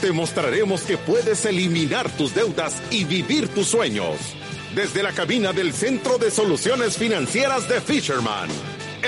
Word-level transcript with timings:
Te 0.00 0.12
mostraremos 0.12 0.82
que 0.82 0.98
puedes 0.98 1.46
eliminar 1.46 2.10
tus 2.10 2.34
deudas 2.34 2.82
y 2.90 3.04
vivir 3.04 3.48
tus 3.48 3.68
sueños. 3.68 4.16
Desde 4.74 5.02
la 5.02 5.12
cabina 5.12 5.54
del 5.54 5.72
Centro 5.72 6.18
de 6.18 6.30
Soluciones 6.30 6.98
Financieras 6.98 7.66
de 7.66 7.80
Fisherman. 7.80 8.50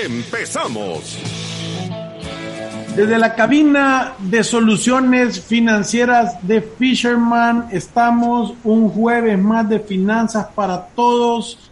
¡Empezamos! 0.02 1.18
Desde 2.96 3.18
la 3.18 3.34
cabina 3.34 4.14
de 4.18 4.42
soluciones 4.42 5.40
financieras 5.40 6.36
de 6.48 6.62
Fisherman 6.62 7.68
estamos 7.70 8.54
un 8.64 8.88
jueves 8.88 9.38
más 9.38 9.68
de 9.68 9.80
finanzas 9.80 10.48
para 10.54 10.86
todos 10.86 11.70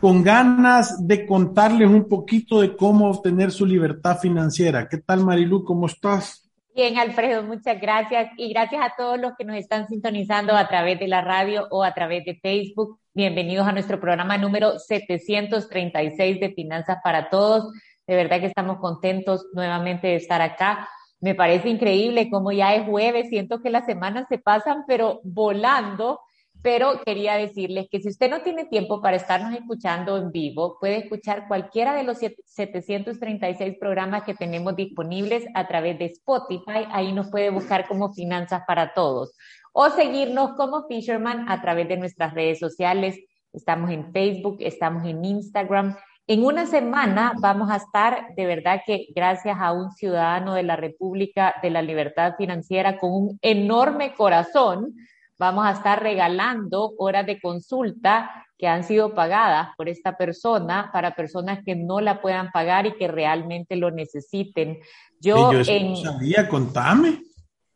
con 0.00 0.24
ganas 0.24 1.06
de 1.06 1.26
contarles 1.26 1.88
un 1.88 2.08
poquito 2.08 2.62
de 2.62 2.74
cómo 2.74 3.10
obtener 3.10 3.52
su 3.52 3.66
libertad 3.66 4.18
financiera. 4.18 4.88
¿Qué 4.88 4.96
tal 4.96 5.24
Marilu? 5.24 5.64
¿Cómo 5.64 5.86
estás? 5.86 6.47
Bien, 6.78 6.96
Alfredo, 6.96 7.42
muchas 7.42 7.80
gracias 7.80 8.30
y 8.36 8.50
gracias 8.50 8.80
a 8.80 8.94
todos 8.96 9.18
los 9.18 9.32
que 9.36 9.44
nos 9.44 9.56
están 9.56 9.88
sintonizando 9.88 10.54
a 10.54 10.68
través 10.68 11.00
de 11.00 11.08
la 11.08 11.22
radio 11.22 11.66
o 11.72 11.82
a 11.82 11.92
través 11.92 12.24
de 12.24 12.36
Facebook. 12.36 13.00
Bienvenidos 13.12 13.66
a 13.66 13.72
nuestro 13.72 13.98
programa 13.98 14.38
número 14.38 14.78
736 14.78 16.38
de 16.38 16.54
Finanzas 16.54 16.98
para 17.02 17.30
Todos. 17.30 17.72
De 18.06 18.14
verdad 18.14 18.38
que 18.38 18.46
estamos 18.46 18.78
contentos 18.78 19.44
nuevamente 19.54 20.06
de 20.06 20.14
estar 20.14 20.40
acá. 20.40 20.88
Me 21.18 21.34
parece 21.34 21.68
increíble 21.68 22.30
cómo 22.30 22.52
ya 22.52 22.72
es 22.76 22.86
jueves, 22.86 23.28
siento 23.28 23.60
que 23.60 23.70
las 23.70 23.84
semanas 23.84 24.26
se 24.28 24.38
pasan, 24.38 24.84
pero 24.86 25.18
volando. 25.24 26.20
Pero 26.62 27.00
quería 27.04 27.34
decirles 27.36 27.86
que 27.90 28.00
si 28.00 28.08
usted 28.08 28.30
no 28.30 28.42
tiene 28.42 28.64
tiempo 28.64 29.00
para 29.00 29.16
estarnos 29.16 29.54
escuchando 29.54 30.16
en 30.16 30.32
vivo, 30.32 30.76
puede 30.80 30.98
escuchar 30.98 31.46
cualquiera 31.46 31.94
de 31.94 32.02
los 32.02 32.18
736 32.18 33.76
programas 33.78 34.24
que 34.24 34.34
tenemos 34.34 34.74
disponibles 34.74 35.44
a 35.54 35.68
través 35.68 35.98
de 35.98 36.06
Spotify. 36.06 36.86
Ahí 36.90 37.12
nos 37.12 37.30
puede 37.30 37.50
buscar 37.50 37.86
como 37.86 38.12
Finanzas 38.12 38.62
para 38.66 38.92
Todos. 38.92 39.34
O 39.72 39.88
seguirnos 39.90 40.52
como 40.56 40.86
Fisherman 40.88 41.48
a 41.48 41.62
través 41.62 41.88
de 41.88 41.96
nuestras 41.96 42.34
redes 42.34 42.58
sociales. 42.58 43.18
Estamos 43.52 43.90
en 43.90 44.12
Facebook, 44.12 44.58
estamos 44.60 45.04
en 45.06 45.24
Instagram 45.24 45.96
en 46.30 46.44
una 46.44 46.66
semana 46.66 47.32
vamos 47.40 47.70
a 47.70 47.76
estar, 47.76 48.34
de 48.36 48.44
verdad 48.44 48.82
que 48.84 49.06
gracias 49.16 49.56
a 49.58 49.72
un 49.72 49.92
ciudadano 49.92 50.52
de 50.52 50.62
la 50.62 50.76
República 50.76 51.54
de 51.62 51.70
la 51.70 51.80
Libertad 51.80 52.34
Financiera 52.36 52.98
con 52.98 53.14
un 53.14 53.38
enorme 53.40 54.12
corazón, 54.12 54.94
vamos 55.38 55.66
a 55.66 55.72
estar 55.72 56.02
regalando 56.02 56.94
horas 56.98 57.26
de 57.26 57.40
consulta 57.40 58.44
que 58.58 58.66
han 58.66 58.82
sido 58.82 59.14
pagadas 59.14 59.68
por 59.76 59.88
esta 59.88 60.16
persona 60.16 60.90
para 60.92 61.14
personas 61.14 61.60
que 61.64 61.76
no 61.76 62.00
la 62.00 62.20
puedan 62.20 62.50
pagar 62.50 62.86
y 62.86 62.96
que 62.96 63.06
realmente 63.06 63.76
lo 63.76 63.90
necesiten. 63.92 64.80
Yo, 65.20 65.52
en... 65.52 65.96
sabía, 65.96 66.48
contame. 66.48 67.22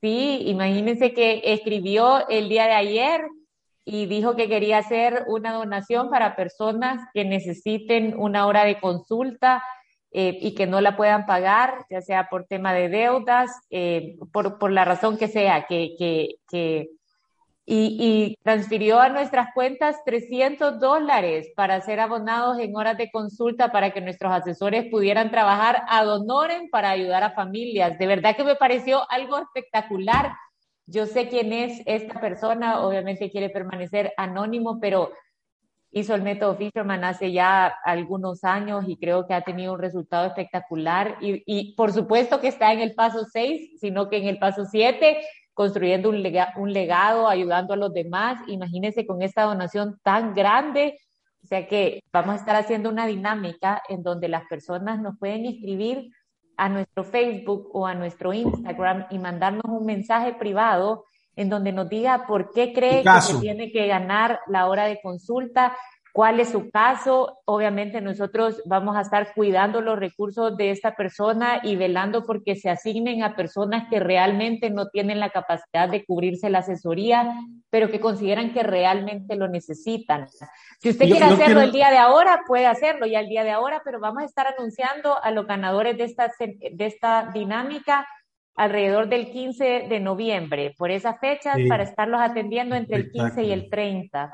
Sí, 0.00 0.42
imagínense 0.46 1.14
que 1.14 1.40
escribió 1.44 2.28
el 2.28 2.48
día 2.48 2.66
de 2.66 2.72
ayer 2.72 3.20
y 3.84 4.06
dijo 4.06 4.34
que 4.34 4.48
quería 4.48 4.78
hacer 4.78 5.24
una 5.28 5.52
donación 5.52 6.10
para 6.10 6.34
personas 6.34 7.00
que 7.14 7.24
necesiten 7.24 8.14
una 8.18 8.46
hora 8.46 8.64
de 8.64 8.80
consulta 8.80 9.62
eh, 10.10 10.36
y 10.40 10.54
que 10.54 10.66
no 10.66 10.80
la 10.80 10.96
puedan 10.96 11.26
pagar, 11.26 11.86
ya 11.88 12.00
sea 12.00 12.28
por 12.28 12.44
tema 12.46 12.74
de 12.74 12.88
deudas, 12.88 13.50
eh, 13.70 14.16
por, 14.32 14.58
por, 14.58 14.72
la 14.72 14.84
razón 14.84 15.16
que 15.16 15.28
sea, 15.28 15.66
que, 15.66 15.94
que, 15.96 16.36
que 16.50 16.90
y, 17.64 17.96
y, 17.98 18.36
transfirió 18.42 18.98
a 18.98 19.08
nuestras 19.08 19.48
cuentas 19.54 19.96
300 20.04 20.80
dólares 20.80 21.48
para 21.54 21.80
ser 21.80 22.00
abonados 22.00 22.58
en 22.58 22.76
horas 22.76 22.98
de 22.98 23.10
consulta 23.10 23.70
para 23.70 23.92
que 23.92 24.00
nuestros 24.00 24.32
asesores 24.32 24.86
pudieran 24.90 25.30
trabajar 25.30 25.82
ad 25.88 26.08
honorem 26.08 26.68
para 26.70 26.90
ayudar 26.90 27.22
a 27.22 27.30
familias. 27.30 27.98
De 27.98 28.06
verdad 28.06 28.36
que 28.36 28.44
me 28.44 28.56
pareció 28.56 29.08
algo 29.10 29.38
espectacular 29.38 30.32
yo 30.86 31.06
sé 31.06 31.28
quién 31.28 31.52
es 31.52 31.80
esta 31.86 32.20
persona, 32.20 32.84
obviamente 32.84 33.30
quiere 33.30 33.50
permanecer 33.50 34.12
anónimo, 34.16 34.80
pero 34.80 35.12
hizo 35.92 36.14
el 36.14 36.22
método 36.22 36.56
Fisherman 36.56 37.04
hace 37.04 37.32
ya 37.32 37.66
algunos 37.84 38.44
años 38.44 38.84
y 38.88 38.96
creo 38.96 39.26
que 39.26 39.34
ha 39.34 39.42
tenido 39.42 39.74
un 39.74 39.78
resultado 39.78 40.26
espectacular. 40.26 41.18
Y, 41.20 41.74
por 41.76 41.92
supuesto 41.92 42.40
que 42.40 42.48
está 42.48 42.72
en 42.72 42.80
el 42.80 42.94
paso 42.94 43.24
6, 43.24 43.80
sino 43.80 44.08
que 44.08 44.16
en 44.16 44.26
el 44.26 44.38
paso 44.38 44.64
7, 44.64 45.18
construyendo 45.54 46.08
un, 46.08 46.24
un 46.56 46.72
legado, 46.72 47.28
ayudando 47.28 47.74
a 47.74 47.76
los 47.76 47.92
demás. 47.92 48.40
Imagínense 48.48 49.06
con 49.06 49.22
esta 49.22 49.42
donación 49.42 49.98
tan 50.02 50.34
grande. 50.34 50.98
O 51.42 51.46
sea 51.46 51.66
que 51.66 52.00
vamos 52.12 52.34
a 52.34 52.38
estar 52.38 52.56
haciendo 52.56 52.88
una 52.88 53.06
dinámica 53.06 53.82
en 53.88 54.02
donde 54.02 54.28
las 54.28 54.44
personas 54.46 55.00
nos 55.00 55.18
pueden 55.18 55.44
escribir 55.44 56.10
a 56.56 56.68
nuestro 56.68 57.04
Facebook 57.04 57.70
o 57.72 57.86
a 57.86 57.94
nuestro 57.94 58.32
Instagram 58.32 59.06
y 59.10 59.18
mandarnos 59.18 59.64
un 59.66 59.84
mensaje 59.84 60.34
privado 60.34 61.04
en 61.34 61.48
donde 61.48 61.72
nos 61.72 61.88
diga 61.88 62.26
por 62.26 62.52
qué 62.52 62.72
cree 62.72 63.02
que 63.02 63.20
se 63.20 63.38
tiene 63.38 63.72
que 63.72 63.86
ganar 63.86 64.40
la 64.46 64.68
hora 64.68 64.84
de 64.84 65.00
consulta 65.02 65.74
cuál 66.12 66.40
es 66.40 66.50
su 66.50 66.70
caso. 66.70 67.38
Obviamente 67.46 68.00
nosotros 68.00 68.62
vamos 68.66 68.96
a 68.96 69.00
estar 69.00 69.32
cuidando 69.34 69.80
los 69.80 69.98
recursos 69.98 70.56
de 70.56 70.70
esta 70.70 70.94
persona 70.94 71.60
y 71.62 71.76
velando 71.76 72.24
porque 72.24 72.54
se 72.54 72.70
asignen 72.70 73.22
a 73.22 73.34
personas 73.34 73.88
que 73.88 73.98
realmente 73.98 74.70
no 74.70 74.88
tienen 74.88 75.20
la 75.20 75.30
capacidad 75.30 75.88
de 75.88 76.04
cubrirse 76.04 76.50
la 76.50 76.58
asesoría, 76.58 77.34
pero 77.70 77.90
que 77.90 78.00
consideran 78.00 78.52
que 78.52 78.62
realmente 78.62 79.36
lo 79.36 79.48
necesitan. 79.48 80.28
Si 80.80 80.90
usted 80.90 81.06
quiere 81.06 81.24
hacerlo 81.24 81.62
el 81.62 81.72
día 81.72 81.90
de 81.90 81.98
ahora, 81.98 82.42
puede 82.46 82.66
hacerlo 82.66 83.06
ya 83.06 83.20
el 83.20 83.28
día 83.28 83.44
de 83.44 83.50
ahora, 83.50 83.80
pero 83.84 83.98
vamos 83.98 84.22
a 84.22 84.26
estar 84.26 84.46
anunciando 84.46 85.22
a 85.22 85.30
los 85.30 85.46
ganadores 85.46 85.96
de 85.96 86.04
esta, 86.04 86.30
de 86.38 86.86
esta 86.86 87.30
dinámica 87.32 88.06
alrededor 88.54 89.08
del 89.08 89.30
15 89.30 89.86
de 89.88 90.00
noviembre, 90.00 90.74
por 90.76 90.90
esas 90.90 91.18
fechas, 91.20 91.56
para 91.68 91.84
estarlos 91.84 92.20
atendiendo 92.20 92.74
entre 92.74 92.96
el 92.96 93.10
15 93.10 93.44
y 93.44 93.52
el 93.52 93.70
30. 93.70 94.30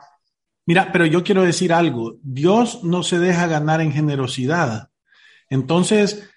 Mira, 0.69 0.93
pero 0.93 1.06
yo 1.06 1.25
quiero 1.25 1.45
decir 1.45 1.73
algo, 1.73 2.17
Dios 2.23 2.84
no 2.84 3.03
se 3.03 3.19
deja 3.19 3.47
ganar 3.47 3.81
en 3.81 3.91
generosidad. 3.91 4.91
Entonces, 5.49 6.29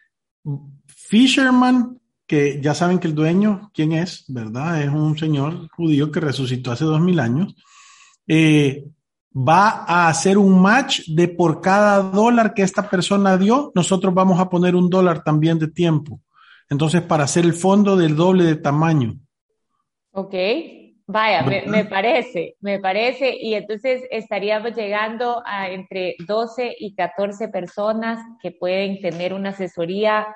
Fisherman, 0.88 2.00
que 2.26 2.62
ya 2.62 2.74
saben 2.74 3.00
que 3.00 3.10
el 3.10 3.14
dueño, 3.14 3.72
¿quién 3.74 3.92
es? 3.92 4.24
¿Verdad? 4.30 4.84
Es 4.84 4.88
un 4.88 5.18
señor 5.18 5.68
judío 5.76 6.14
que 6.14 6.22
resucitó 6.22 6.72
hace 6.72 6.86
dos 6.86 7.02
mil 7.02 7.20
años. 7.20 7.54
Eh, 8.26 8.86
va 9.36 9.84
a 9.86 10.08
hacer 10.08 10.38
un 10.38 10.62
match 10.62 11.02
de 11.10 11.28
por 11.28 11.60
cada 11.60 12.02
dólar 12.02 12.54
que 12.54 12.62
esta 12.62 12.90
persona 12.90 13.38
dio, 13.38 13.74
nosotros 13.76 14.14
vamos 14.14 14.40
a 14.40 14.50
poner 14.50 14.78
un 14.78 14.90
dólar 14.90 15.26
también 15.26 15.60
de 15.60 15.68
tiempo. 15.68 16.22
Entonces, 16.70 17.02
para 17.02 17.26
hacer 17.26 17.44
el 17.44 17.54
fondo 17.54 17.98
del 17.98 18.16
doble 18.16 18.46
de 18.46 18.56
tamaño. 18.56 19.20
Ok. 20.12 20.34
Vaya, 21.12 21.44
me, 21.44 21.84
parece, 21.84 22.56
me 22.62 22.80
parece, 22.80 23.36
y 23.38 23.54
entonces 23.54 24.02
estaríamos 24.12 24.74
llegando 24.74 25.44
a 25.46 25.70
entre 25.70 26.16
12 26.26 26.74
y 26.80 26.96
14 26.96 27.50
personas 27.50 28.26
que 28.42 28.52
pueden 28.52 29.02
tener 29.02 29.34
una 29.34 29.50
asesoría 29.50 30.34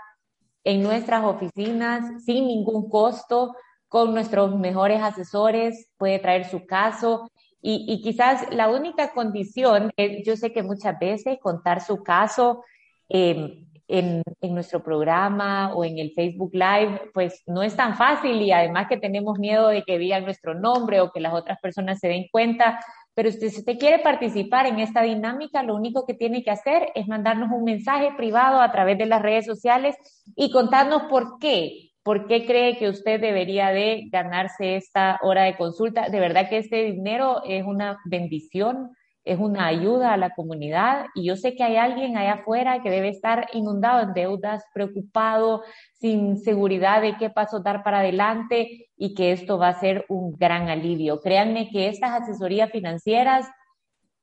en 0.66 0.84
nuestras 0.84 1.24
oficinas 1.24 2.26
sin 2.26 2.48
ningún 2.48 2.90
costo, 2.90 3.56
con 3.88 4.14
nuestros 4.14 4.54
mejores 4.60 5.02
asesores, 5.02 5.90
puede 5.96 6.20
traer 6.20 6.44
su 6.44 6.66
caso. 6.66 7.32
Y, 7.62 7.86
y 7.88 8.02
quizás 8.02 8.54
la 8.54 8.70
única 8.70 9.14
condición 9.14 9.94
es, 9.96 10.26
yo 10.26 10.36
sé 10.36 10.52
que 10.52 10.62
muchas 10.62 11.00
veces 11.00 11.38
contar 11.42 11.82
su 11.82 12.04
caso 12.04 12.66
eh, 13.08 13.65
en, 13.88 14.24
nuestro 14.42 14.84
programa 14.84 15.74
o 15.74 15.84
en 15.84 16.00
el 16.00 16.12
Facebook 16.12 16.52
Live, 16.54 17.12
pues 17.14 17.44
no 17.46 17.64
es 17.64 17.76
tan 17.76 17.96
fácil 17.96 18.42
y 18.42 18.52
además 18.52 18.88
que 18.88 18.98
tenemos 18.98 19.38
miedo 19.40 19.68
de 19.68 19.84
que 19.84 19.98
digan 19.98 20.24
nuestro 20.24 20.54
nombre 20.54 21.02
o 21.02 21.12
que 21.12 21.20
las 21.20 21.34
otras 21.34 21.60
personas 21.60 22.00
se 22.00 22.08
den 22.08 22.28
cuenta. 22.32 22.80
Pero 23.14 23.30
usted, 23.30 23.50
si 23.50 23.60
usted 23.60 23.78
quiere 23.78 24.00
participar 24.00 24.66
en 24.66 24.80
esta 24.80 25.02
dinámica, 25.02 25.64
lo 25.64 25.76
único 25.76 26.06
que 26.06 26.14
tiene 26.14 26.44
que 26.44 26.52
hacer 26.52 26.90
es 26.96 27.08
mandarnos 27.08 27.50
un 27.52 27.64
mensaje 27.64 28.12
privado 28.18 28.62
a 28.62 28.72
través 28.72 28.98
de 28.98 29.06
las 29.06 29.22
redes 29.22 29.46
sociales 29.46 29.96
y 30.36 30.52
contarnos 30.52 31.04
por 31.04 31.40
qué, 31.40 31.92
por 32.04 32.28
qué 32.28 32.46
cree 32.46 32.78
que 32.78 32.90
usted 32.90 33.20
debería 33.20 33.70
de 33.70 34.10
ganarse 34.12 34.76
esta 34.76 35.20
hora 35.24 35.44
de 35.44 35.58
consulta. 35.58 36.10
De 36.10 36.20
verdad 36.20 36.50
que 36.50 36.58
este 36.58 36.84
dinero 36.84 37.42
es 37.46 37.64
una 37.66 38.00
bendición 38.06 38.92
es 39.26 39.40
una 39.40 39.66
ayuda 39.66 40.14
a 40.14 40.18
la 40.18 40.30
comunidad 40.30 41.08
y 41.16 41.26
yo 41.26 41.36
sé 41.36 41.56
que 41.56 41.64
hay 41.64 41.78
alguien 41.78 42.16
allá 42.16 42.36
afuera 42.36 42.82
que 42.84 42.92
debe 42.92 43.10
estar 43.10 43.48
inundado 43.54 44.02
en 44.02 44.14
deudas, 44.14 44.64
preocupado, 44.72 45.64
sin 45.94 46.38
seguridad 46.38 47.02
de 47.02 47.18
qué 47.18 47.32
paso 47.32 47.60
dar 47.60 47.84
para 47.84 48.00
adelante 48.00 48.88
y 48.96 49.16
que 49.16 49.32
esto 49.32 49.58
va 49.58 49.70
a 49.70 49.80
ser 49.80 50.06
un 50.10 50.34
gran 50.34 50.70
alivio. 50.70 51.20
Créanme 51.22 51.70
que 51.70 51.88
estas 51.90 52.22
asesorías 52.22 52.70
financieras 52.70 53.48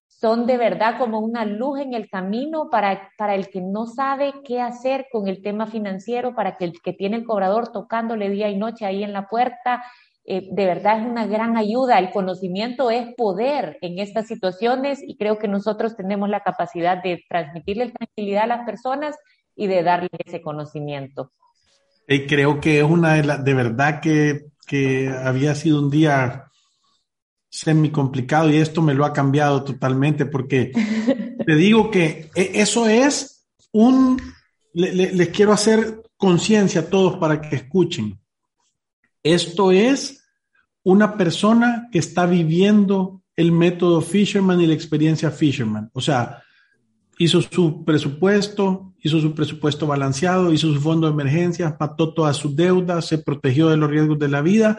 son 0.07 0.47
de 0.47 0.57
verdad 0.57 0.99
como 0.99 1.19
una 1.19 1.45
luz 1.45 1.81
en 1.81 1.95
el 1.95 2.09
camino 2.09 2.71
para, 2.71 3.11
para 3.19 3.35
el 3.35 3.49
que 3.49 3.61
no 3.61 3.87
sabe 3.87 4.33
qué 4.45 4.61
hacer 4.61 5.07
con 5.11 5.27
el 5.27 5.43
tema 5.43 5.67
financiero, 5.67 6.33
para 6.33 6.57
que 6.57 6.65
el 6.65 6.81
que 6.81 6.93
tiene 6.93 7.17
el 7.17 7.25
cobrador 7.25 7.73
tocándole 7.73 8.31
día 8.31 8.49
y 8.49 8.57
noche 8.57 8.87
ahí 8.87 9.03
en 9.03 9.13
la 9.13 9.27
puerta 9.27 9.83
eh, 10.25 10.49
de 10.51 10.67
verdad 10.67 11.01
es 11.01 11.07
una 11.07 11.27
gran 11.27 11.57
ayuda. 11.57 11.99
El 11.99 12.11
conocimiento 12.11 12.91
es 12.91 13.15
poder 13.17 13.79
en 13.81 13.99
estas 13.99 14.29
situaciones 14.29 15.01
y 15.03 15.17
creo 15.17 15.39
que 15.39 15.49
nosotros 15.49 15.97
tenemos 15.97 16.29
la 16.29 16.41
capacidad 16.41 17.03
de 17.03 17.25
transmitirle 17.29 17.91
tranquilidad 17.91 18.45
a 18.45 18.47
las 18.47 18.65
personas 18.65 19.17
y 19.57 19.67
de 19.67 19.83
darle 19.83 20.09
ese 20.25 20.41
conocimiento. 20.41 21.33
Y 22.07 22.27
creo 22.27 22.61
que 22.61 22.79
es 22.79 22.85
una 22.85 23.15
de 23.15 23.25
las, 23.25 23.45
de 23.45 23.55
verdad 23.55 24.01
que, 24.01 24.47
que 24.67 25.09
había 25.09 25.55
sido 25.55 25.81
un 25.81 25.91
día 25.91 26.45
semi 27.49 27.91
complicado 27.91 28.51
y 28.51 28.57
esto 28.57 28.81
me 28.81 28.95
lo 28.95 29.05
ha 29.05 29.13
cambiado 29.13 29.63
totalmente 29.63 30.25
porque 30.25 30.73
te 31.47 31.55
digo 31.55 31.91
que 31.91 32.31
e, 32.35 32.51
eso 32.55 32.87
es 32.89 33.47
un, 33.73 34.21
les 34.73 35.29
quiero 35.29 35.53
hacer 35.53 36.03
conciencia 36.17 36.83
a 36.83 36.87
todos 36.87 37.17
para 37.17 37.41
que 37.41 37.57
escuchen. 37.57 38.22
Esto 39.23 39.73
es 39.73 40.25
una 40.83 41.17
persona 41.17 41.89
que 41.93 41.99
está 41.99 42.27
viviendo 42.27 43.23
el 43.37 43.53
método 43.53 44.01
Fisherman 44.01 44.61
y 44.61 44.67
la 44.67 44.75
experiencia 44.75 45.31
Fisherman. 45.31 45.91
O 45.93 46.01
sea, 46.01 46.43
hizo 47.19 47.41
su 47.41 47.85
presupuesto, 47.85 48.95
hizo 49.01 49.21
su 49.21 49.35
presupuesto 49.35 49.87
balanceado, 49.87 50.53
hizo 50.53 50.73
su 50.73 50.81
fondo 50.81 51.07
de 51.07 51.13
emergencia, 51.13 51.79
pató 51.79 52.13
todas 52.13 52.37
sus 52.37 52.55
deudas, 52.57 53.07
se 53.07 53.19
protegió 53.19 53.69
de 53.69 53.77
los 53.77 53.91
riesgos 53.91 54.19
de 54.19 54.29
la 54.29 54.43
vida, 54.43 54.79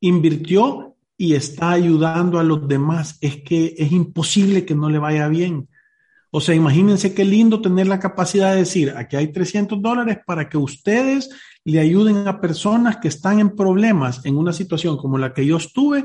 invirtió 0.00 0.96
y 1.16 1.34
está 1.34 1.70
ayudando 1.70 2.38
a 2.38 2.44
los 2.44 2.66
demás. 2.68 3.18
Es 3.20 3.36
que 3.42 3.74
es 3.78 3.92
imposible 3.92 4.64
que 4.64 4.74
no 4.74 4.90
le 4.90 4.98
vaya 4.98 5.28
bien. 5.28 5.68
O 6.30 6.40
sea, 6.40 6.54
imagínense 6.54 7.14
qué 7.14 7.24
lindo 7.24 7.62
tener 7.62 7.86
la 7.86 8.00
capacidad 8.00 8.52
de 8.52 8.58
decir, 8.58 8.92
aquí 8.96 9.16
hay 9.16 9.32
300 9.32 9.80
dólares 9.80 10.18
para 10.26 10.48
que 10.48 10.58
ustedes 10.58 11.30
le 11.66 11.80
ayuden 11.80 12.28
a 12.28 12.40
personas 12.40 12.98
que 12.98 13.08
están 13.08 13.40
en 13.40 13.56
problemas 13.56 14.24
en 14.24 14.38
una 14.38 14.52
situación 14.52 14.96
como 14.96 15.18
la 15.18 15.34
que 15.34 15.44
yo 15.44 15.56
estuve 15.56 16.04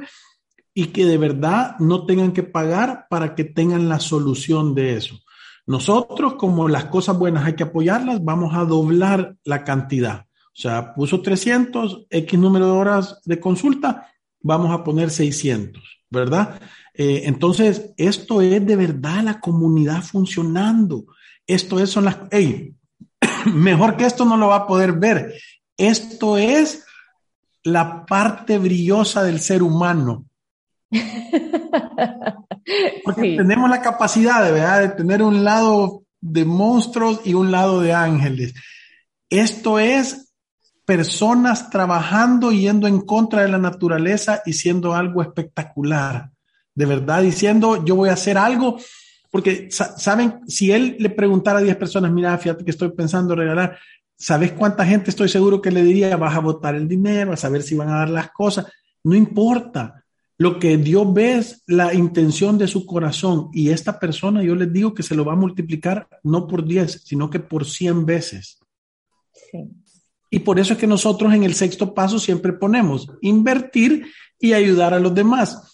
y 0.73 0.87
que 0.87 1.05
de 1.05 1.19
verdad 1.19 1.75
no 1.77 2.07
tengan 2.07 2.31
que 2.31 2.41
pagar 2.41 3.05
para 3.11 3.35
que 3.35 3.43
tengan 3.43 3.87
la 3.87 3.99
solución 3.99 4.73
de 4.73 4.97
eso. 4.97 5.19
Nosotros, 5.67 6.33
como 6.33 6.67
las 6.67 6.85
cosas 6.85 7.15
buenas 7.15 7.45
hay 7.45 7.53
que 7.53 7.63
apoyarlas, 7.63 8.23
vamos 8.23 8.55
a 8.55 8.65
doblar 8.65 9.35
la 9.43 9.63
cantidad. 9.63 10.25
O 10.47 10.59
sea, 10.61 10.95
puso 10.95 11.21
300, 11.21 12.07
X 12.09 12.39
número 12.39 12.65
de 12.65 12.71
horas 12.71 13.21
de 13.23 13.39
consulta, 13.39 14.09
vamos 14.41 14.71
a 14.71 14.83
poner 14.83 15.11
600, 15.11 15.81
¿verdad? 16.09 16.59
Eh, 16.95 17.21
entonces, 17.25 17.93
esto 17.97 18.41
es 18.41 18.65
de 18.65 18.75
verdad 18.75 19.23
la 19.23 19.39
comunidad 19.39 20.01
funcionando. 20.01 21.05
Esto 21.45 21.79
es, 21.79 21.91
son 21.91 22.05
las, 22.05 22.17
hey, 22.31 22.73
mejor 23.53 23.95
que 23.95 24.05
esto 24.05 24.25
no 24.25 24.37
lo 24.37 24.47
va 24.47 24.55
a 24.55 24.67
poder 24.67 24.93
ver. 24.93 25.35
Esto 25.81 26.37
es 26.37 26.85
la 27.63 28.05
parte 28.05 28.57
brillosa 28.57 29.23
del 29.23 29.39
ser 29.39 29.63
humano. 29.63 30.25
Porque 33.03 33.35
tenemos 33.37 33.69
la 33.69 33.81
capacidad 33.81 34.43
de, 34.43 34.51
¿verdad? 34.51 34.81
de 34.81 34.89
tener 34.89 35.21
un 35.23 35.43
lado 35.43 36.03
de 36.19 36.45
monstruos 36.45 37.21
y 37.25 37.33
un 37.33 37.51
lado 37.51 37.81
de 37.81 37.93
ángeles. 37.93 38.53
Esto 39.29 39.79
es 39.79 40.33
personas 40.85 41.69
trabajando 41.69 42.51
yendo 42.51 42.87
en 42.87 43.01
contra 43.01 43.41
de 43.41 43.49
la 43.49 43.57
naturaleza 43.57 44.41
y 44.45 44.53
siendo 44.53 44.93
algo 44.93 45.21
espectacular 45.21 46.31
de 46.73 46.85
verdad 46.85 47.21
diciendo, 47.21 47.83
yo 47.83 47.95
voy 47.95 48.09
a 48.09 48.13
hacer 48.13 48.37
algo, 48.37 48.77
porque 49.29 49.69
saben, 49.71 50.41
si 50.47 50.71
él 50.71 50.95
le 50.99 51.09
preguntara 51.09 51.59
a 51.59 51.61
10 51.61 51.75
personas, 51.77 52.11
mira, 52.11 52.37
fíjate 52.37 52.63
que 52.63 52.71
estoy 52.71 52.91
pensando 52.91 53.35
regalar, 53.35 53.77
¿sabes 54.21 54.51
cuánta 54.51 54.85
gente 54.85 55.09
estoy 55.09 55.29
seguro 55.29 55.61
que 55.61 55.71
le 55.71 55.83
diría, 55.83 56.15
vas 56.15 56.35
a 56.35 56.39
votar 56.39 56.75
el 56.75 56.87
dinero, 56.87 57.33
a 57.33 57.37
saber 57.37 57.63
si 57.63 57.75
van 57.75 57.89
a 57.89 57.97
dar 57.97 58.09
las 58.09 58.31
cosas? 58.31 58.67
No 59.03 59.15
importa. 59.15 60.03
Lo 60.37 60.57
que 60.57 60.77
Dios 60.77 61.11
ve 61.13 61.37
es 61.37 61.63
la 61.67 61.93
intención 61.93 62.57
de 62.57 62.67
su 62.67 62.85
corazón 62.85 63.49
y 63.53 63.69
esta 63.69 63.99
persona 63.99 64.41
yo 64.41 64.55
les 64.55 64.71
digo 64.73 64.93
que 64.93 65.03
se 65.03 65.15
lo 65.15 65.23
va 65.23 65.33
a 65.33 65.35
multiplicar 65.35 66.07
no 66.23 66.47
por 66.47 66.65
10, 66.65 67.03
sino 67.05 67.29
que 67.29 67.39
por 67.39 67.65
100 67.65 68.05
veces. 68.05 68.59
Y 70.29 70.39
por 70.39 70.59
eso 70.59 70.73
es 70.73 70.79
que 70.79 70.87
nosotros 70.87 71.33
en 71.33 71.43
el 71.43 71.53
sexto 71.53 71.93
paso 71.93 72.17
siempre 72.17 72.53
ponemos 72.53 73.07
invertir 73.21 74.07
y 74.39 74.53
ayudar 74.53 74.93
a 74.93 74.99
los 74.99 75.13
demás 75.13 75.70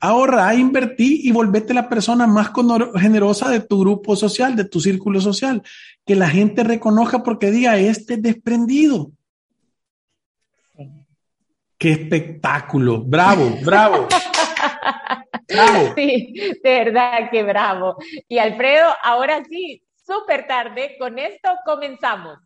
ahorra, 0.00 0.54
invertí 0.54 1.20
y 1.24 1.32
volvete 1.32 1.74
la 1.74 1.88
persona 1.88 2.26
más 2.26 2.50
generosa 2.96 3.48
de 3.50 3.60
tu 3.60 3.80
grupo 3.80 4.16
social, 4.16 4.56
de 4.56 4.64
tu 4.64 4.80
círculo 4.80 5.20
social. 5.20 5.62
Que 6.04 6.14
la 6.14 6.28
gente 6.28 6.64
reconozca 6.64 7.22
porque 7.22 7.50
diga, 7.50 7.76
este 7.78 8.16
desprendido. 8.16 9.10
Qué 11.76 11.92
espectáculo. 11.92 13.02
Bravo, 13.02 13.56
bravo. 13.64 14.08
bravo. 15.48 15.94
Sí, 15.94 16.34
de 16.62 16.70
verdad 16.70 17.30
que 17.30 17.42
bravo. 17.44 17.96
Y 18.28 18.38
Alfredo, 18.38 18.88
ahora 19.04 19.44
sí, 19.48 19.82
súper 20.04 20.46
tarde, 20.46 20.96
con 20.98 21.18
esto 21.18 21.48
comenzamos. 21.64 22.38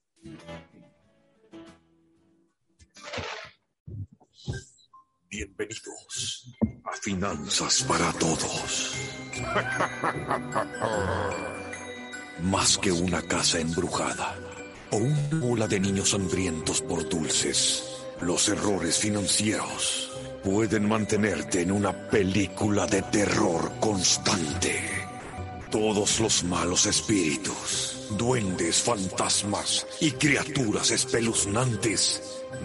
Bienvenidos 5.32 6.52
a 6.84 6.92
Finanzas 6.92 7.82
para 7.88 8.12
Todos. 8.12 8.94
Más 12.42 12.76
que 12.76 12.92
una 12.92 13.22
casa 13.22 13.58
embrujada 13.58 14.36
o 14.90 14.98
una 14.98 15.46
ola 15.46 15.66
de 15.66 15.80
niños 15.80 16.12
hambrientos 16.12 16.82
por 16.82 17.08
dulces, 17.08 17.82
los 18.20 18.46
errores 18.50 18.98
financieros 18.98 20.12
pueden 20.44 20.86
mantenerte 20.86 21.62
en 21.62 21.72
una 21.72 22.10
película 22.10 22.86
de 22.86 23.00
terror 23.00 23.72
constante. 23.80 24.82
Todos 25.70 26.20
los 26.20 26.44
malos 26.44 26.84
espíritus, 26.84 28.06
duendes, 28.18 28.82
fantasmas 28.82 29.86
y 29.98 30.10
criaturas 30.10 30.90
espeluznantes 30.90 32.20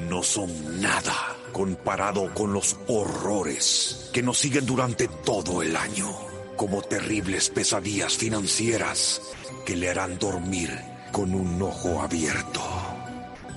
no 0.09 0.21
son 0.21 0.81
nada 0.81 1.36
comparado 1.51 2.33
con 2.33 2.53
los 2.53 2.77
horrores 2.87 4.09
que 4.13 4.21
nos 4.21 4.37
siguen 4.37 4.65
durante 4.65 5.07
todo 5.07 5.61
el 5.61 5.75
año, 5.75 6.09
como 6.55 6.81
terribles 6.81 7.49
pesadillas 7.49 8.17
financieras 8.17 9.21
que 9.65 9.75
le 9.75 9.89
harán 9.89 10.17
dormir 10.17 10.71
con 11.11 11.33
un 11.33 11.61
ojo 11.61 12.01
abierto. 12.01 12.61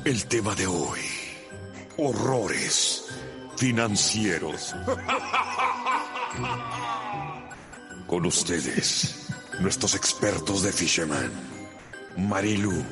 El 0.05 0.27
tema 0.27 0.55
de 0.55 0.67
hoy, 0.67 1.01
horrores 1.99 3.05
financieros. 3.57 4.75
Con 8.07 8.27
ustedes, 8.27 9.29
nuestros 9.61 9.95
expertos 9.95 10.63
de 10.63 10.73
Fisherman, 10.73 11.31
Marilu, 12.17 12.83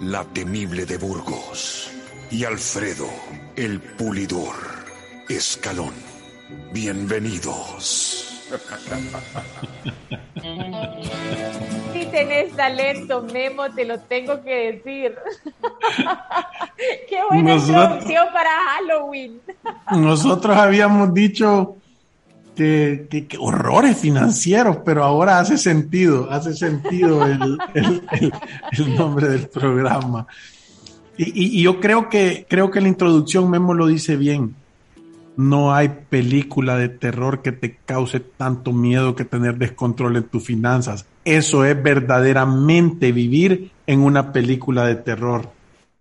la 0.00 0.24
temible 0.24 0.86
de 0.86 0.96
Burgos 0.96 1.90
y 2.30 2.44
Alfredo, 2.44 3.08
el 3.56 3.80
pulidor. 3.80 4.54
Escalón. 5.28 5.92
Bienvenidos. 6.72 8.44
Si 11.92 12.06
tenés 12.06 12.54
talento, 12.54 13.26
Memo, 13.32 13.64
te 13.74 13.84
lo 13.84 13.98
tengo 14.00 14.42
que 14.42 14.72
decir. 14.72 15.16
Qué 17.08 17.18
buena 17.28 17.54
introducción 17.54 18.26
para 18.32 18.50
Halloween. 18.50 19.40
nosotros 19.92 20.56
habíamos 20.56 21.12
dicho 21.12 21.76
que, 22.54 23.26
horrores 23.38 23.98
financieros, 23.98 24.78
pero 24.84 25.02
ahora 25.02 25.40
hace 25.40 25.58
sentido, 25.58 26.28
hace 26.30 26.54
sentido 26.54 27.24
el 27.26 27.58
nombre 28.96 29.28
del 29.28 29.48
programa. 29.48 30.26
Y, 31.18 31.62
yo 31.62 31.80
creo 31.80 32.08
que, 32.08 32.46
creo 32.48 32.70
que 32.70 32.80
la 32.80 32.88
introducción 32.88 33.50
Memo 33.50 33.74
lo 33.74 33.86
dice 33.86 34.16
bien. 34.16 34.54
No 35.36 35.74
hay 35.74 35.88
película 35.88 36.76
de 36.76 36.88
terror 36.88 37.42
que 37.42 37.52
te 37.52 37.76
cause 37.76 38.20
tanto 38.20 38.72
miedo 38.72 39.14
que 39.14 39.24
tener 39.24 39.56
descontrol 39.56 40.16
en 40.16 40.24
tus 40.24 40.44
finanzas. 40.44 41.06
Eso 41.24 41.64
es 41.64 41.80
verdaderamente 41.82 43.12
vivir 43.12 43.70
en 43.86 44.00
una 44.00 44.32
película 44.32 44.86
de 44.86 44.96
terror. 44.96 45.50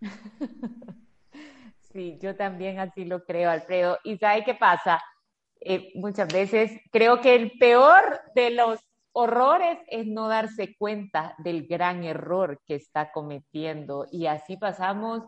Sí, 1.95 2.19
yo 2.21 2.35
también 2.35 2.77
así 2.77 3.05
lo 3.05 3.23
creo, 3.23 3.49
Alfredo. 3.49 3.99
¿Y 4.03 4.17
sabe 4.17 4.43
qué 4.43 4.53
pasa? 4.53 5.01
Eh, 5.61 5.93
muchas 5.95 6.27
veces 6.27 6.81
creo 6.91 7.21
que 7.21 7.35
el 7.35 7.53
peor 7.57 8.19
de 8.35 8.51
los 8.51 8.81
horrores 9.17 9.79
es 9.87 10.05
no 10.07 10.27
darse 10.27 10.75
cuenta 10.77 11.35
del 11.37 11.67
gran 11.67 12.03
error 12.03 12.59
que 12.65 12.75
está 12.75 13.13
cometiendo. 13.13 14.07
Y 14.11 14.25
así 14.25 14.57
pasamos 14.57 15.23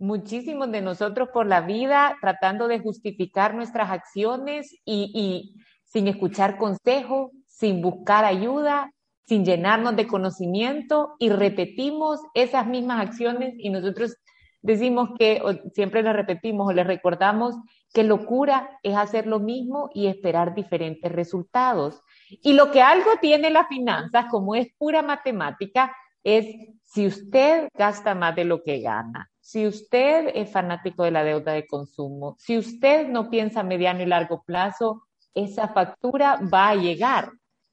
muchísimos 0.00 0.72
de 0.72 0.80
nosotros 0.80 1.28
por 1.32 1.46
la 1.46 1.60
vida 1.60 2.16
tratando 2.20 2.66
de 2.66 2.80
justificar 2.80 3.54
nuestras 3.54 3.88
acciones 3.90 4.74
y, 4.84 5.54
sin 5.84 6.08
escuchar 6.08 6.58
consejo, 6.58 7.30
sin 7.46 7.80
buscar 7.80 8.24
ayuda, 8.24 8.90
sin 9.26 9.44
llenarnos 9.44 9.94
de 9.94 10.08
conocimiento 10.08 11.14
y 11.20 11.28
repetimos 11.28 12.18
esas 12.34 12.66
mismas 12.66 13.00
acciones 13.00 13.54
y 13.58 13.70
nosotros 13.70 14.16
decimos 14.62 15.10
que, 15.18 15.42
siempre 15.74 16.02
le 16.02 16.12
repetimos 16.12 16.68
o 16.68 16.72
le 16.72 16.84
recordamos 16.84 17.56
que 17.92 18.04
locura 18.04 18.78
es 18.82 18.96
hacer 18.96 19.26
lo 19.26 19.40
mismo 19.40 19.90
y 19.94 20.06
esperar 20.06 20.54
diferentes 20.54 21.10
resultados. 21.10 22.02
Y 22.28 22.52
lo 22.52 22.70
que 22.70 22.82
algo 22.82 23.10
tiene 23.20 23.50
las 23.50 23.68
finanzas, 23.68 24.26
como 24.30 24.54
es 24.54 24.68
pura 24.78 25.02
matemática, 25.02 25.94
es 26.22 26.46
si 26.84 27.06
usted 27.06 27.68
gasta 27.74 28.14
más 28.14 28.36
de 28.36 28.44
lo 28.44 28.62
que 28.62 28.80
gana, 28.80 29.30
si 29.40 29.66
usted 29.66 30.30
es 30.34 30.50
fanático 30.50 31.02
de 31.02 31.10
la 31.10 31.24
deuda 31.24 31.52
de 31.52 31.66
consumo, 31.66 32.36
si 32.38 32.58
usted 32.58 33.08
no 33.08 33.30
piensa 33.30 33.62
mediano 33.62 34.02
y 34.02 34.06
largo 34.06 34.42
plazo, 34.44 35.02
esa 35.34 35.68
factura 35.68 36.38
va 36.52 36.68
a 36.68 36.76
llegar. 36.76 37.30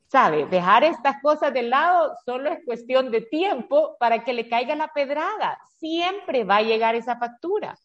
¿Sabe? 0.09 0.45
Dejar 0.45 0.83
estas 0.85 1.21
cosas 1.21 1.53
de 1.53 1.63
lado 1.63 2.13
solo 2.25 2.49
es 2.49 2.59
cuestión 2.65 3.11
de 3.11 3.21
tiempo 3.21 3.97
para 3.99 4.23
que 4.23 4.33
le 4.33 4.47
caiga 4.47 4.75
la 4.75 4.87
pedrada. 4.87 5.59
Siempre 5.79 6.45
va 6.45 6.57
a 6.57 6.61
llegar 6.61 6.95
esa 6.95 7.17
factura. 7.17 7.77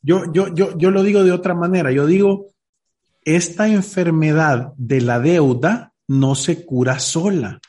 Yo, 0.00 0.32
yo, 0.32 0.48
yo, 0.54 0.76
yo 0.78 0.90
lo 0.90 1.02
digo 1.02 1.24
de 1.24 1.32
otra 1.32 1.54
manera. 1.54 1.92
Yo 1.92 2.06
digo, 2.06 2.46
esta 3.24 3.68
enfermedad 3.68 4.72
de 4.76 5.00
la 5.02 5.20
deuda 5.20 5.92
no 6.08 6.34
se 6.34 6.64
cura 6.64 6.98
sola. 7.00 7.60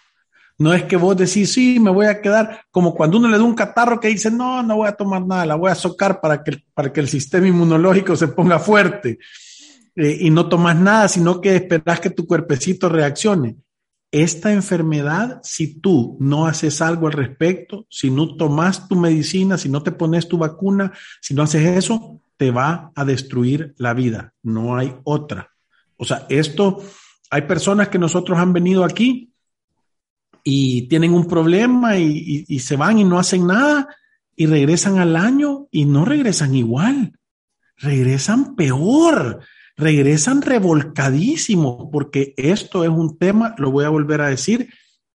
No 0.59 0.73
es 0.73 0.83
que 0.83 0.95
vos 0.95 1.15
decís, 1.15 1.53
sí, 1.53 1.79
me 1.79 1.91
voy 1.91 2.07
a 2.07 2.21
quedar 2.21 2.61
como 2.71 2.95
cuando 2.95 3.17
uno 3.17 3.27
le 3.27 3.37
da 3.37 3.43
un 3.43 3.53
catarro 3.53 3.99
que 3.99 4.07
dice, 4.07 4.31
no, 4.31 4.63
no 4.63 4.77
voy 4.77 4.87
a 4.87 4.95
tomar 4.95 5.25
nada, 5.25 5.45
la 5.45 5.55
voy 5.55 5.69
a 5.69 5.75
socar 5.75 6.19
para 6.19 6.43
que, 6.43 6.63
para 6.73 6.91
que 6.91 6.99
el 6.99 7.07
sistema 7.07 7.47
inmunológico 7.47 8.15
se 8.15 8.29
ponga 8.29 8.57
fuerte. 8.57 9.19
Eh, 9.97 10.15
y 10.21 10.29
no 10.29 10.47
tomas 10.47 10.75
nada, 10.79 11.07
sino 11.07 11.41
que 11.41 11.55
esperas 11.55 11.99
que 11.99 12.11
tu 12.11 12.27
cuerpecito 12.27 12.87
reaccione. 12.87 13.57
Esta 14.11 14.53
enfermedad, 14.53 15.41
si 15.43 15.79
tú 15.79 16.17
no 16.19 16.45
haces 16.45 16.81
algo 16.83 17.07
al 17.07 17.13
respecto, 17.13 17.87
si 17.89 18.11
no 18.11 18.35
tomas 18.37 18.87
tu 18.87 18.95
medicina, 18.95 19.57
si 19.57 19.69
no 19.69 19.81
te 19.81 19.91
pones 19.91 20.27
tu 20.27 20.37
vacuna, 20.37 20.93
si 21.19 21.33
no 21.33 21.41
haces 21.41 21.65
eso, 21.75 22.21
te 22.37 22.51
va 22.51 22.91
a 22.93 23.05
destruir 23.05 23.73
la 23.79 23.95
vida. 23.95 24.35
No 24.43 24.77
hay 24.77 24.95
otra. 25.03 25.49
O 25.97 26.05
sea, 26.05 26.27
esto, 26.29 26.79
hay 27.31 27.41
personas 27.41 27.89
que 27.89 27.97
nosotros 27.97 28.37
han 28.37 28.53
venido 28.53 28.85
aquí 28.85 29.33
y 30.43 30.87
tienen 30.89 31.11
un 31.11 31.27
problema 31.27 31.97
y, 31.97 32.45
y 32.47 32.59
se 32.59 32.75
van 32.75 32.99
y 32.99 33.03
no 33.03 33.17
hacen 33.17 33.47
nada 33.47 33.87
y 34.35 34.45
regresan 34.45 34.99
al 34.99 35.15
año 35.15 35.67
y 35.71 35.85
no 35.85 36.05
regresan 36.05 36.53
igual, 36.53 37.17
regresan 37.77 38.55
peor 38.55 39.41
regresan 39.77 40.41
revolcadísimos, 40.41 41.87
porque 41.91 42.33
esto 42.35 42.83
es 42.83 42.89
un 42.89 43.17
tema, 43.17 43.55
lo 43.57 43.71
voy 43.71 43.85
a 43.85 43.89
volver 43.89 44.21
a 44.21 44.29
decir, 44.29 44.69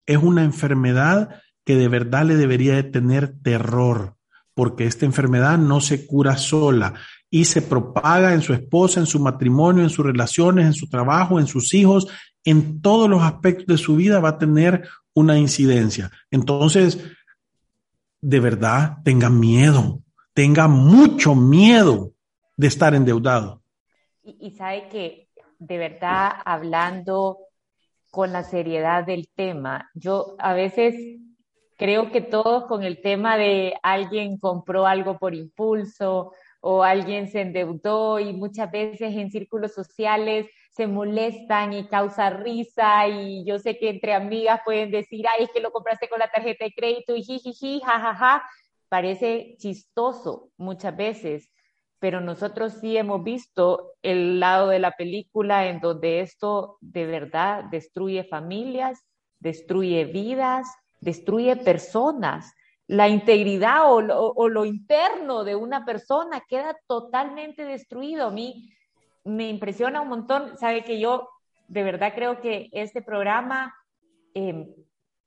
es 0.07 0.19
una 0.19 0.45
enfermedad 0.45 1.41
que 1.65 1.77
de 1.77 1.89
verdad 1.89 2.27
le 2.27 2.37
debería 2.37 2.75
de 2.75 2.83
tener 2.83 3.35
terror, 3.43 4.17
porque 4.55 4.85
esta 4.85 5.07
enfermedad 5.07 5.57
no 5.59 5.81
se 5.81 6.07
cura 6.07 6.37
sola 6.37 6.95
y 7.31 7.47
se 7.47 7.63
propaga 7.63 8.35
en 8.35 8.43
su 8.43 8.53
esposa, 8.53 9.01
en 9.01 9.07
su 9.07 9.19
matrimonio, 9.21 9.83
en 9.83 9.91
sus 9.91 10.05
relaciones, 10.05 10.67
en 10.67 10.75
su 10.75 10.89
trabajo, 10.89 11.41
en 11.41 11.47
sus 11.47 11.73
hijos, 11.73 12.09
en 12.45 12.81
todos 12.83 13.09
los 13.09 13.23
aspectos 13.23 13.67
de 13.67 13.79
su 13.79 13.97
vida 13.97 14.21
va 14.21 14.31
a 14.31 14.39
tener 14.39 14.89
una 15.15 15.39
incidencia. 15.39 16.11
Entonces, 16.31 16.99
de 18.21 18.41
verdad, 18.41 18.99
tenga 19.05 19.31
miedo, 19.31 20.03
tenga 20.35 20.69
mucho 20.69 21.35
miedo 21.35 22.13
de 22.57 22.67
estar 22.67 22.95
endeudado. 22.95 23.60
Y, 24.39 24.51
sabe 24.53 24.89
que 24.89 25.29
de 25.59 25.79
verdad 25.79 26.33
hablando 26.45 27.39
con 28.11 28.33
la 28.33 28.43
seriedad 28.43 29.05
del 29.05 29.29
tema, 29.29 29.91
yo 29.95 30.35
a 30.39 30.55
veces 30.55 30.95
creo 31.77 32.11
que 32.11 32.21
todos 32.21 32.67
con 32.67 32.83
el 32.83 33.01
tema 33.01 33.37
de 33.37 33.75
alguien 33.83 34.39
compró 34.39 34.87
algo 34.87 35.19
por 35.19 35.35
impulso 35.35 36.33
o 36.61 36.83
alguien 36.83 37.29
se 37.29 37.41
endeudó 37.41 38.19
y 38.19 38.33
muchas 38.33 38.71
veces 38.71 39.17
en 39.17 39.31
círculos 39.31 39.73
sociales 39.73 40.47
se 40.71 40.87
molestan 40.87 41.73
y 41.73 41.89
causa 41.89 42.31
risa 42.31 43.09
y 43.09 43.45
yo 43.45 43.59
sé 43.59 43.79
que 43.79 43.91
entre 43.91 44.15
amigas 44.15 44.61
pueden 44.65 44.91
decir, 44.91 45.27
ay, 45.27 45.45
es 45.45 45.51
que 45.51 45.61
lo 45.61 45.73
compraste 45.73 46.09
con 46.09 46.19
la 46.19 46.31
tarjeta 46.31 46.65
de 46.65 46.73
crédito 46.73 47.17
y 47.17 47.23
jijiji, 47.23 47.81
jajaja, 47.81 48.45
parece 48.89 49.57
chistoso 49.59 50.51
muchas 50.57 50.97
veces, 50.97 51.50
pero 52.01 52.23
nosotros 52.23 52.73
sí 52.81 52.97
hemos 52.97 53.23
visto 53.23 53.93
el 54.03 54.41
lado 54.41 54.69
de 54.69 54.79
la 54.79 54.93
película 54.93 55.67
en 55.67 55.81
donde 55.81 56.21
esto 56.21 56.79
de 56.81 57.05
verdad 57.07 57.65
destruye 57.65 58.25
familias, 58.25 59.05
destruye 59.39 60.07
vidas, 60.07 60.67
destruye 61.01 61.57
personas. 61.57 62.55
La 62.87 63.09
integridad 63.09 63.83
o 63.85 64.01
lo, 64.49 64.65
interno 64.65 65.45
de 65.45 65.55
una 65.55 65.85
persona 65.85 66.43
queda 66.49 66.77
totalmente 66.89 67.65
destruido. 67.65 68.29
A 68.29 68.31
mí 68.31 68.73
me 69.25 69.49
impresiona 69.49 70.01
un 70.01 70.09
montón. 70.09 70.57
Sabe 70.57 70.83
que 70.83 70.99
yo 70.99 71.29
de 71.69 71.83
verdad 71.83 72.13
creo 72.15 72.41
que 72.41 72.69
este 72.73 73.03
programa 73.03 73.75
em, 74.35 74.67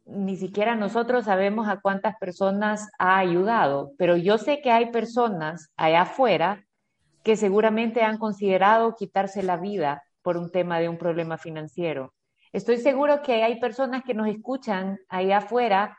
ni 0.05 0.35
siquiera 0.35 0.75
nosotros 0.75 1.25
sabemos 1.25 1.67
a 1.67 1.79
cuántas 1.79 2.17
personas 2.17 2.89
ha 2.99 3.17
ayudado, 3.17 3.93
pero 3.97 4.17
yo 4.17 4.37
sé 4.37 4.61
que 4.61 4.71
hay 4.71 4.91
personas 4.91 5.71
allá 5.77 6.01
afuera 6.01 6.62
que 7.23 7.35
seguramente 7.35 8.03
han 8.03 8.17
considerado 8.17 8.95
quitarse 8.95 9.43
la 9.43 9.57
vida 9.57 10.03
por 10.21 10.37
un 10.37 10.51
tema 10.51 10.79
de 10.79 10.89
un 10.89 10.97
problema 10.97 11.37
financiero. 11.37 12.13
Estoy 12.51 12.77
seguro 12.77 13.21
que 13.21 13.43
hay 13.43 13.59
personas 13.59 14.03
que 14.03 14.13
nos 14.13 14.27
escuchan 14.27 14.99
allá 15.09 15.37
afuera 15.37 15.97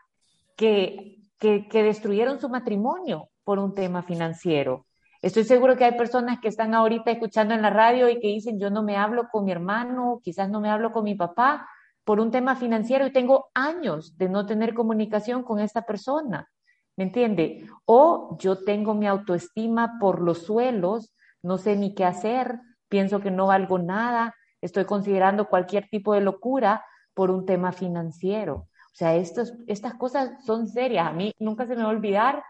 que, 0.56 1.18
que, 1.38 1.66
que 1.68 1.82
destruyeron 1.82 2.40
su 2.40 2.48
matrimonio 2.48 3.28
por 3.42 3.58
un 3.58 3.74
tema 3.74 4.02
financiero. 4.02 4.86
Estoy 5.20 5.44
seguro 5.44 5.76
que 5.76 5.84
hay 5.84 5.96
personas 5.96 6.38
que 6.40 6.48
están 6.48 6.74
ahorita 6.74 7.10
escuchando 7.10 7.54
en 7.54 7.62
la 7.62 7.70
radio 7.70 8.10
y 8.10 8.20
que 8.20 8.28
dicen, 8.28 8.60
yo 8.60 8.68
no 8.68 8.82
me 8.82 8.96
hablo 8.96 9.28
con 9.32 9.46
mi 9.46 9.52
hermano, 9.52 10.20
quizás 10.22 10.50
no 10.50 10.60
me 10.60 10.68
hablo 10.68 10.92
con 10.92 11.04
mi 11.04 11.14
papá 11.14 11.66
por 12.04 12.20
un 12.20 12.30
tema 12.30 12.56
financiero 12.56 13.06
y 13.06 13.12
tengo 13.12 13.46
años 13.54 14.18
de 14.18 14.28
no 14.28 14.44
tener 14.44 14.74
comunicación 14.74 15.42
con 15.42 15.60
esta 15.60 15.82
persona. 15.82 16.50
¿Me 16.96 17.04
entiende? 17.04 17.66
O 17.86 18.36
yo 18.38 18.62
tengo 18.62 18.94
mi 18.94 19.06
autoestima 19.06 19.98
por 19.98 20.20
los 20.20 20.44
suelos, 20.44 21.13
no 21.44 21.58
sé 21.58 21.76
ni 21.76 21.94
qué 21.94 22.04
hacer, 22.04 22.58
pienso 22.88 23.20
que 23.20 23.30
no 23.30 23.46
valgo 23.46 23.78
nada, 23.78 24.34
estoy 24.62 24.86
considerando 24.86 25.48
cualquier 25.48 25.88
tipo 25.88 26.14
de 26.14 26.22
locura 26.22 26.84
por 27.12 27.30
un 27.30 27.44
tema 27.44 27.70
financiero. 27.70 28.68
O 28.92 28.96
sea, 28.96 29.14
estos, 29.14 29.52
estas 29.66 29.94
cosas 29.94 30.44
son 30.44 30.66
serias. 30.66 31.06
A 31.06 31.12
mí 31.12 31.34
nunca 31.38 31.66
se 31.66 31.76
me 31.76 31.82
va 31.82 31.88
a 31.88 31.92
olvidar. 31.92 32.42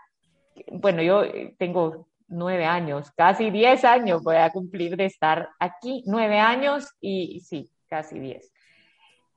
Bueno, 0.73 1.03
yo 1.03 1.25
eh, 1.25 1.57
tengo 1.59 2.07
nueve 2.29 2.65
años, 2.65 3.11
casi 3.17 3.51
diez 3.51 3.85
años 3.85 4.23
voy 4.23 4.37
a 4.37 4.51
cumplir 4.51 4.97
de 4.97 5.07
estar 5.07 5.49
aquí, 5.59 6.03
nueve 6.07 6.39
años 6.39 6.89
y 7.01 7.41
sí, 7.41 7.71
casi 7.89 8.19
diez. 8.19 8.53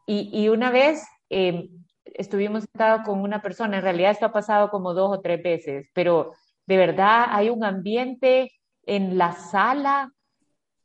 Y, 0.06 0.48
una 0.48 0.72
vez 0.72 1.06
eh, 1.30 1.70
estuvimos 2.06 2.64
sentados 2.64 3.02
con 3.06 3.20
una 3.20 3.42
persona, 3.42 3.78
en 3.78 3.84
realidad 3.84 4.12
esto 4.12 4.28
ha 4.28 4.32
pasado 4.32 4.70
como 4.70 4.94
dos 4.94 5.18
o 5.18 5.22
tres 5.22 5.44
veces, 5.44 5.90
pero 5.94 6.32
de 6.66 6.78
verdad 6.78 7.26
hay 7.30 7.50
un 7.50 7.66
ambiente 7.66 8.52
en 8.88 9.18
la 9.18 9.34
sala 9.34 10.12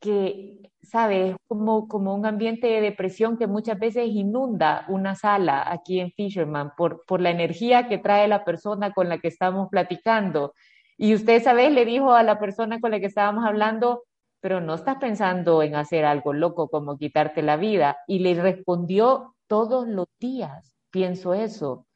que, 0.00 0.70
¿sabes? 0.82 1.36
Como, 1.46 1.88
como 1.88 2.14
un 2.14 2.26
ambiente 2.26 2.66
de 2.66 2.80
depresión 2.80 3.38
que 3.38 3.46
muchas 3.46 3.78
veces 3.78 4.08
inunda 4.08 4.84
una 4.88 5.14
sala 5.14 5.64
aquí 5.70 6.00
en 6.00 6.10
Fisherman 6.12 6.72
por, 6.76 7.04
por 7.06 7.20
la 7.20 7.30
energía 7.30 7.88
que 7.88 7.98
trae 7.98 8.28
la 8.28 8.44
persona 8.44 8.92
con 8.92 9.08
la 9.08 9.18
que 9.18 9.28
estamos 9.28 9.68
platicando. 9.70 10.52
Y 10.98 11.14
usted, 11.14 11.42
¿sabes? 11.42 11.72
Le 11.72 11.84
dijo 11.84 12.12
a 12.12 12.22
la 12.24 12.38
persona 12.38 12.80
con 12.80 12.90
la 12.90 13.00
que 13.00 13.06
estábamos 13.06 13.44
hablando, 13.46 14.02
pero 14.40 14.60
no 14.60 14.74
estás 14.74 14.96
pensando 14.96 15.62
en 15.62 15.76
hacer 15.76 16.04
algo 16.04 16.32
loco 16.32 16.68
como 16.68 16.98
quitarte 16.98 17.42
la 17.42 17.56
vida. 17.56 17.98
Y 18.08 18.18
le 18.18 18.34
respondió 18.40 19.36
todos 19.46 19.86
los 19.86 20.06
días, 20.18 20.76
pienso 20.90 21.32
eso. 21.34 21.86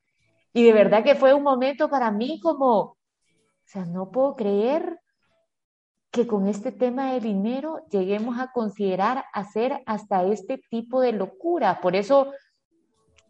Y 0.53 0.63
de 0.63 0.73
verdad 0.73 1.03
que 1.03 1.17
fue 1.17 1.35
un 1.35 1.43
momento 1.43 1.91
para 1.91 2.11
mí 2.13 2.41
como, 2.41 2.79
o 2.79 2.97
sea, 3.65 3.85
no 3.85 4.11
puedo 4.11 4.37
creer 4.37 5.01
que 6.17 6.27
con 6.27 6.49
este 6.49 6.73
tema 6.73 7.13
de 7.13 7.21
dinero 7.21 7.85
lleguemos 7.91 8.39
a 8.39 8.51
considerar 8.51 9.27
hacer 9.35 9.83
hasta 9.85 10.25
este 10.25 10.59
tipo 10.71 11.03
de 11.03 11.13
locura. 11.13 11.83
Por 11.83 11.95
eso 11.95 12.33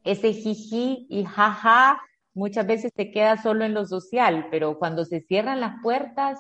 ese 0.05 0.33
jiji 0.33 1.05
y 1.11 1.25
jaja 1.25 2.01
muchas 2.33 2.65
veces 2.65 2.93
te 2.95 3.11
queda 3.11 3.43
solo 3.43 3.65
en 3.65 3.75
lo 3.75 3.87
social, 3.87 4.47
pero 4.53 4.79
cuando 4.79 5.05
se 5.05 5.21
cierran 5.21 5.59
las 5.59 5.83
puertas, 5.83 6.39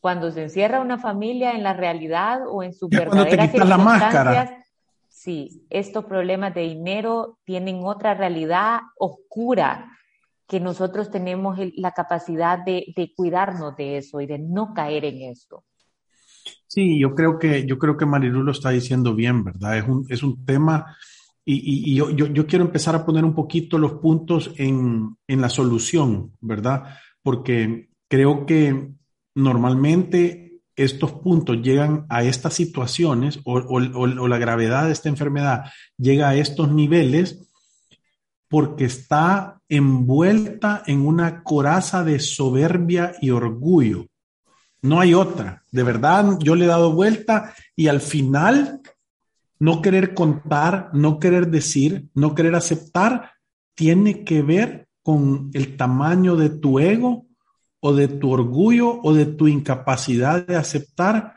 cuando 0.00 0.30
se 0.30 0.42
encierra 0.42 0.80
una 0.80 0.98
familia 0.98 1.52
en 1.52 1.62
la 1.62 1.72
realidad 1.72 2.42
o 2.46 2.62
en 2.62 2.74
su 2.74 2.88
verdadera 2.88 3.64
la 3.64 3.78
máscara. 3.78 4.64
sí, 5.08 5.66
estos 5.70 6.04
problemas 6.04 6.52
de 6.52 6.60
dinero 6.60 7.38
tienen 7.44 7.80
otra 7.82 8.12
realidad 8.12 8.80
oscura 8.98 9.90
que 10.46 10.60
nosotros 10.60 11.10
tenemos 11.10 11.58
la 11.74 11.92
capacidad 11.92 12.58
de, 12.58 13.14
cuidarnos 13.16 13.74
de 13.76 13.96
eso 13.96 14.20
y 14.20 14.26
de 14.26 14.38
no 14.38 14.74
caer 14.74 15.06
en 15.06 15.22
esto. 15.22 15.64
Sí, 16.76 17.00
yo 17.00 17.14
creo 17.14 17.38
que, 17.38 17.64
yo 17.64 17.78
creo 17.78 17.96
que 17.96 18.04
Marilu 18.04 18.42
lo 18.42 18.52
está 18.52 18.68
diciendo 18.68 19.14
bien, 19.14 19.42
¿verdad? 19.42 19.78
Es 19.78 19.88
un, 19.88 20.04
es 20.10 20.22
un 20.22 20.44
tema 20.44 20.94
y, 21.42 21.94
yo, 21.94 22.10
yo, 22.10 22.46
quiero 22.46 22.66
empezar 22.66 22.94
a 22.94 23.06
poner 23.06 23.24
un 23.24 23.34
poquito 23.34 23.78
los 23.78 23.94
puntos 23.94 24.52
en, 24.58 25.16
en 25.26 25.40
la 25.40 25.48
solución, 25.48 26.32
¿verdad? 26.38 26.98
Porque 27.22 27.88
creo 28.08 28.44
que 28.44 28.90
normalmente 29.34 30.60
estos 30.76 31.12
puntos 31.12 31.62
llegan 31.62 32.04
a 32.10 32.24
estas 32.24 32.52
situaciones 32.52 33.40
o, 33.44 33.56
o, 33.56 33.76
o, 33.78 34.28
la 34.28 34.36
gravedad 34.36 34.84
de 34.84 34.92
esta 34.92 35.08
enfermedad 35.08 35.64
llega 35.96 36.28
a 36.28 36.36
estos 36.36 36.70
niveles 36.70 37.48
porque 38.50 38.84
está 38.84 39.62
envuelta 39.70 40.82
en 40.86 41.06
una 41.06 41.42
coraza 41.42 42.04
de 42.04 42.18
soberbia 42.18 43.14
y 43.22 43.30
orgullo. 43.30 44.08
No 44.82 45.00
hay 45.00 45.14
otra. 45.14 45.62
De 45.72 45.82
verdad, 45.82 46.38
yo 46.40 46.54
le 46.54 46.64
he 46.64 46.68
dado 46.68 46.92
vuelta 46.92 47.54
y 47.74 47.88
al 47.88 48.00
final 48.00 48.80
no 49.58 49.82
querer 49.82 50.14
contar, 50.14 50.90
no 50.92 51.18
querer 51.18 51.48
decir, 51.48 52.06
no 52.14 52.34
querer 52.34 52.54
aceptar, 52.54 53.32
tiene 53.74 54.24
que 54.24 54.42
ver 54.42 54.88
con 55.02 55.50
el 55.54 55.76
tamaño 55.76 56.36
de 56.36 56.50
tu 56.50 56.78
ego 56.78 57.26
o 57.80 57.94
de 57.94 58.08
tu 58.08 58.30
orgullo 58.30 59.00
o 59.02 59.14
de 59.14 59.26
tu 59.26 59.48
incapacidad 59.48 60.44
de 60.44 60.56
aceptar 60.56 61.36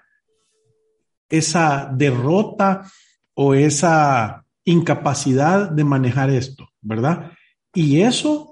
esa 1.29 1.91
derrota 1.93 2.89
o 3.35 3.53
esa 3.53 4.43
incapacidad 4.65 5.69
de 5.69 5.83
manejar 5.83 6.29
esto, 6.29 6.67
¿verdad? 6.81 7.31
Y 7.73 8.01
eso 8.01 8.48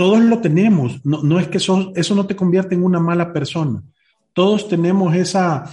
todos 0.00 0.20
lo 0.20 0.38
tenemos, 0.38 1.04
no, 1.04 1.38
es 1.38 1.48
que 1.48 1.58
eso, 1.58 1.92
eso 1.94 2.14
no 2.14 2.26
te 2.26 2.34
convierte 2.34 2.74
en 2.74 2.82
una 2.82 2.98
mala 2.98 3.34
persona. 3.34 3.82
Todos 4.32 4.66
tenemos 4.66 5.14
esa, 5.14 5.70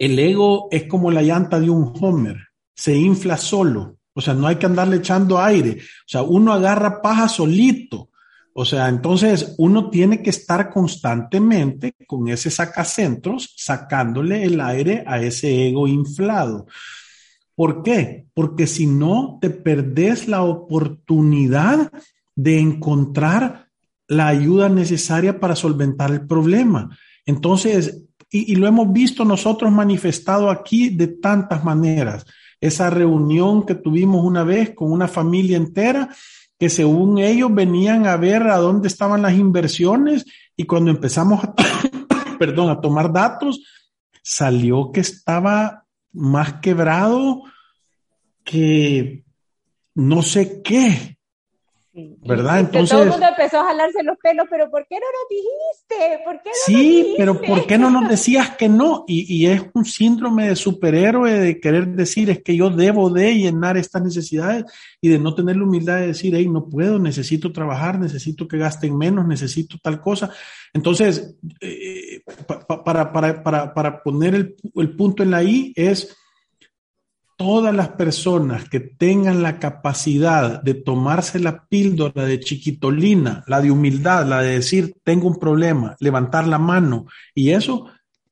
el 0.00 0.18
ego 0.18 0.66
es 0.72 0.88
como 0.88 1.12
la 1.12 1.22
llanta 1.22 1.60
de 1.60 1.70
un 1.70 1.92
Homer, 2.00 2.36
se 2.74 2.96
infla 2.96 3.36
solo, 3.36 3.98
o 4.14 4.20
sea, 4.20 4.34
no 4.34 4.48
hay 4.48 4.56
que 4.56 4.66
andarle 4.66 4.96
echando 4.96 5.38
aire, 5.38 5.76
o 5.78 6.08
sea, 6.08 6.22
uno 6.22 6.52
agarra 6.52 7.00
paja 7.00 7.28
solito, 7.28 8.10
o 8.52 8.64
sea, 8.64 8.88
entonces 8.88 9.54
uno 9.58 9.90
tiene 9.90 10.20
que 10.20 10.30
estar 10.30 10.68
constantemente 10.68 11.94
con 12.08 12.26
ese 12.26 12.50
sacacentros 12.50 13.54
sacándole 13.56 14.42
el 14.42 14.60
aire 14.60 15.04
a 15.06 15.20
ese 15.20 15.68
ego 15.68 15.86
inflado. 15.86 16.66
¿Por 17.54 17.84
qué? 17.84 18.26
Porque 18.34 18.66
si 18.66 18.88
no, 18.88 19.38
te 19.40 19.50
perdés 19.50 20.26
la 20.26 20.42
oportunidad 20.42 21.92
de 22.34 22.58
encontrar 22.58 23.68
la 24.08 24.28
ayuda 24.28 24.68
necesaria 24.68 25.40
para 25.40 25.56
solventar 25.56 26.10
el 26.10 26.26
problema. 26.26 26.96
Entonces, 27.26 28.02
y, 28.30 28.56
lo 28.56 28.66
hemos 28.66 28.92
visto 28.92 29.24
nosotros 29.24 29.70
manifestado 29.70 30.50
aquí 30.50 30.90
de 30.90 31.06
tantas 31.06 31.64
maneras. 31.64 32.26
Esa 32.60 32.90
reunión 32.90 33.64
que 33.64 33.74
tuvimos 33.74 34.24
una 34.24 34.42
vez 34.42 34.74
con 34.74 34.90
una 34.90 35.06
familia 35.06 35.56
entera, 35.56 36.08
que 36.58 36.68
según 36.68 37.18
ellos 37.18 37.54
venían 37.54 38.06
a 38.06 38.16
ver 38.16 38.42
a 38.48 38.56
dónde 38.56 38.88
estaban 38.88 39.22
las 39.22 39.34
inversiones 39.34 40.24
y 40.56 40.64
cuando 40.64 40.90
empezamos 40.90 41.44
a, 41.44 41.54
perdón, 42.38 42.70
a 42.70 42.80
tomar 42.80 43.12
datos, 43.12 43.60
salió 44.22 44.90
que 44.92 45.00
estaba 45.00 45.84
más 46.12 46.54
quebrado 46.54 47.42
que 48.42 49.24
no 49.94 50.22
sé 50.22 50.62
qué. 50.62 51.13
¿Verdad? 52.26 52.58
Entonces. 52.58 52.90
Todo 52.90 53.04
el 53.04 53.10
mundo 53.10 53.26
empezó 53.28 53.60
a 53.60 53.66
jalarse 53.66 54.02
los 54.02 54.18
pelos, 54.18 54.46
pero 54.50 54.68
¿por 54.68 54.84
qué 54.88 54.96
no 54.96 55.06
nos 55.06 55.28
dijiste? 55.30 56.24
¿Por 56.24 56.42
qué 56.42 56.48
no 56.48 56.54
sí, 56.66 57.14
pero 57.16 57.40
¿por 57.40 57.66
qué 57.66 57.78
no 57.78 57.88
nos 57.88 58.08
decías 58.08 58.56
que 58.56 58.68
no? 58.68 59.04
Y, 59.06 59.32
y, 59.32 59.46
es 59.46 59.62
un 59.74 59.84
síndrome 59.84 60.48
de 60.48 60.56
superhéroe 60.56 61.30
de 61.38 61.60
querer 61.60 61.86
decir 61.86 62.30
es 62.30 62.42
que 62.42 62.56
yo 62.56 62.68
debo 62.70 63.10
de 63.10 63.36
llenar 63.36 63.76
estas 63.76 64.02
necesidades 64.02 64.64
y 65.00 65.08
de 65.08 65.20
no 65.20 65.36
tener 65.36 65.56
la 65.56 65.64
humildad 65.64 66.00
de 66.00 66.08
decir, 66.08 66.34
hey, 66.34 66.48
no 66.48 66.68
puedo, 66.68 66.98
necesito 66.98 67.52
trabajar, 67.52 68.00
necesito 68.00 68.48
que 68.48 68.58
gasten 68.58 68.98
menos, 68.98 69.24
necesito 69.24 69.78
tal 69.80 70.00
cosa. 70.00 70.30
Entonces, 70.72 71.36
eh, 71.60 72.22
para, 72.84 73.12
para, 73.12 73.42
para, 73.42 73.72
para, 73.72 74.02
poner 74.02 74.34
el, 74.34 74.56
el 74.74 74.96
punto 74.96 75.22
en 75.22 75.30
la 75.30 75.44
I 75.44 75.72
es 75.76 76.16
todas 77.44 77.74
las 77.74 77.90
personas 77.90 78.70
que 78.70 78.80
tengan 78.80 79.42
la 79.42 79.58
capacidad 79.58 80.62
de 80.62 80.72
tomarse 80.72 81.38
la 81.38 81.66
píldora 81.66 82.24
de 82.24 82.40
chiquitolina, 82.40 83.44
la 83.46 83.60
de 83.60 83.70
humildad, 83.70 84.26
la 84.26 84.40
de 84.40 84.54
decir, 84.54 84.94
tengo 85.04 85.28
un 85.28 85.38
problema, 85.38 85.94
levantar 86.00 86.48
la 86.48 86.58
mano, 86.58 87.04
y 87.34 87.50
eso, 87.50 87.88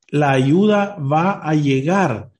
la 0.07 0.31
ayuda 0.31 0.95
va 0.95 1.33
a 1.33 1.53
llegar. 1.53 2.31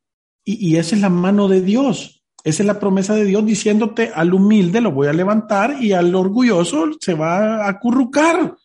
Y, 0.43 0.77
esa 0.77 0.95
es 0.95 1.01
la 1.01 1.11
mano 1.11 1.47
de 1.47 1.61
Dios. 1.61 2.23
Esa 2.43 2.63
es 2.63 2.65
la 2.65 2.79
promesa 2.79 3.13
de 3.13 3.25
Dios 3.25 3.45
diciéndote 3.45 4.09
al 4.13 4.33
humilde 4.33 4.81
lo 4.81 4.91
voy 4.91 5.07
a 5.07 5.13
levantar 5.13 5.77
y 5.79 5.93
al 5.93 6.13
orgulloso 6.15 6.87
se 6.99 7.13
va 7.13 7.65
a 7.65 7.69
acurrucar. 7.69 8.55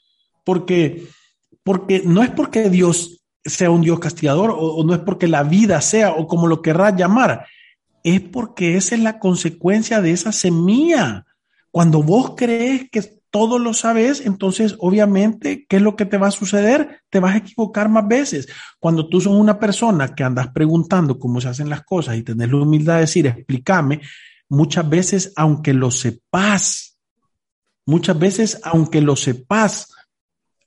Porque, 0.44 1.06
porque 1.62 2.02
no 2.06 2.22
es 2.22 2.30
porque 2.30 2.70
Dios 2.70 3.20
sea 3.44 3.70
un 3.70 3.82
Dios 3.82 3.98
castigador 3.98 4.50
o, 4.50 4.76
o 4.76 4.84
no 4.84 4.94
es 4.94 5.00
porque 5.00 5.28
la 5.28 5.42
vida 5.42 5.82
sea 5.82 6.12
o 6.12 6.26
como 6.26 6.46
lo 6.46 6.62
querrás 6.62 6.96
llamar, 6.96 7.46
es 8.14 8.20
porque 8.20 8.76
esa 8.76 8.94
es 8.94 9.00
la 9.00 9.18
consecuencia 9.18 10.00
de 10.00 10.12
esa 10.12 10.32
semilla. 10.32 11.26
Cuando 11.70 12.02
vos 12.02 12.34
crees 12.36 12.90
que 12.90 13.18
todo 13.30 13.58
lo 13.58 13.74
sabes, 13.74 14.24
entonces 14.24 14.76
obviamente, 14.78 15.66
¿qué 15.68 15.76
es 15.76 15.82
lo 15.82 15.96
que 15.96 16.06
te 16.06 16.16
va 16.16 16.28
a 16.28 16.32
suceder? 16.32 17.02
Te 17.10 17.20
vas 17.20 17.34
a 17.34 17.38
equivocar 17.38 17.88
más 17.88 18.08
veces. 18.08 18.48
Cuando 18.78 19.08
tú 19.08 19.20
sos 19.20 19.34
una 19.34 19.58
persona 19.58 20.14
que 20.14 20.24
andas 20.24 20.48
preguntando 20.48 21.18
cómo 21.18 21.40
se 21.40 21.48
hacen 21.48 21.68
las 21.68 21.84
cosas 21.84 22.16
y 22.16 22.22
tenés 22.22 22.50
la 22.50 22.56
humildad 22.56 22.94
de 22.94 23.00
decir, 23.00 23.26
explícame, 23.26 24.00
muchas 24.48 24.88
veces, 24.88 25.32
aunque 25.36 25.74
lo 25.74 25.90
sepas, 25.90 26.98
muchas 27.84 28.18
veces, 28.18 28.60
aunque 28.64 29.00
lo 29.02 29.14
sepas, 29.14 29.92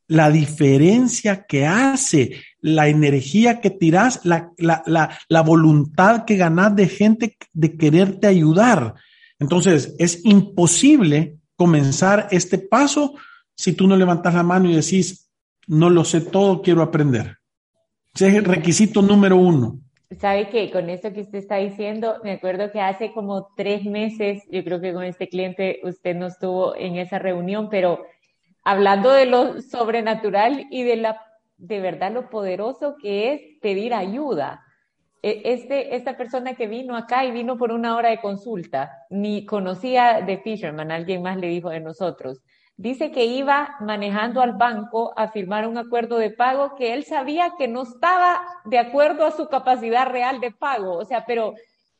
la 0.08 0.30
diferencia 0.30 1.46
que 1.46 1.66
hace, 1.66 2.44
la 2.62 2.88
energía 2.88 3.60
que 3.60 3.72
tiras, 3.72 4.22
la, 4.24 4.54
la, 4.58 5.42
voluntad 5.42 6.26
que 6.26 6.38
ganas 6.38 6.76
de 6.76 6.88
gente 6.88 7.38
de 7.54 7.76
quererte 7.76 8.28
ayudar. 8.28 8.96
Entonces, 9.40 9.96
es 9.98 10.24
imposible 10.24 11.38
comenzar 11.56 12.28
este 12.32 12.60
paso 12.60 13.16
si 13.56 13.74
tú 13.74 13.88
no 13.88 13.96
levantas 13.96 14.34
la 14.34 14.44
mano 14.44 14.70
y 14.70 14.76
decís, 14.76 15.32
no 15.68 15.90
lo 15.90 16.04
sé 16.06 16.22
todo, 16.22 16.62
quiero 16.62 16.82
aprender. 16.82 17.38
Ese 18.14 18.28
es 18.28 18.36
el 18.36 18.46
requisito 18.46 19.02
número 19.02 19.38
uno. 19.38 19.80
¿Sabe 20.20 20.50
qué? 20.50 20.70
Con 20.72 20.90
esto 20.90 21.14
que 21.14 21.22
usted 21.22 21.40
está 21.40 21.56
diciendo, 21.58 22.18
me 22.24 22.34
acuerdo 22.34 22.72
que 22.72 22.82
hace 22.82 23.14
como 23.14 23.54
tres 23.56 23.86
meses, 23.86 24.44
yo 24.52 24.64
creo 24.64 24.82
que 24.82 24.94
con 24.94 25.04
este 25.04 25.30
cliente 25.30 25.80
usted 25.84 26.16
no 26.16 26.28
estuvo 26.28 26.76
en 26.76 26.98
esa 26.98 27.18
reunión, 27.18 27.70
pero 27.70 28.04
hablando 28.64 29.12
de 29.12 29.26
lo 29.26 29.62
sobrenatural 29.62 30.68
y 30.70 30.84
de 30.84 30.98
la 30.98 31.22
de 31.62 31.80
verdad 31.80 32.12
lo 32.12 32.30
poderoso 32.30 32.96
que 33.02 33.34
es 33.34 33.42
pedir 33.62 33.94
ayuda. 33.94 34.66
E, 35.22 35.42
este, 35.46 35.96
esta 35.96 36.18
persona 36.18 36.56
que 36.56 36.68
vino 36.68 36.98
acá 36.98 37.24
y 37.24 37.32
vino 37.32 37.58
por 37.58 37.72
una 37.72 37.96
hora 37.96 38.10
de 38.10 38.20
consulta, 38.20 39.06
ni 39.10 39.46
conocía 39.46 40.22
de 40.22 40.40
Fisherman, 40.40 40.92
alguien 40.92 41.22
más 41.22 41.38
le 41.38 41.48
dijo 41.48 41.70
de 41.70 41.80
nosotros. 41.80 42.42
Dice 42.78 43.12
que 43.12 43.26
iba 43.26 43.76
manejando 43.80 44.42
al 44.42 44.54
banco 44.54 45.14
a 45.16 45.28
firmar 45.28 45.68
un 45.68 45.78
acuerdo 45.78 46.18
de 46.18 46.32
pago 46.32 46.74
que 46.76 46.94
él 46.94 47.04
sabía 47.04 47.54
que 47.58 47.68
no 47.68 47.84
estaba 47.84 48.42
de 48.66 48.80
acuerdo 48.80 49.26
a 49.26 49.32
su 49.32 49.48
capacidad 49.48 50.08
real 50.08 50.40
de 50.40 50.52
pago, 50.52 50.94
o 50.94 51.06
sea, 51.06 51.26
pero 51.28 51.54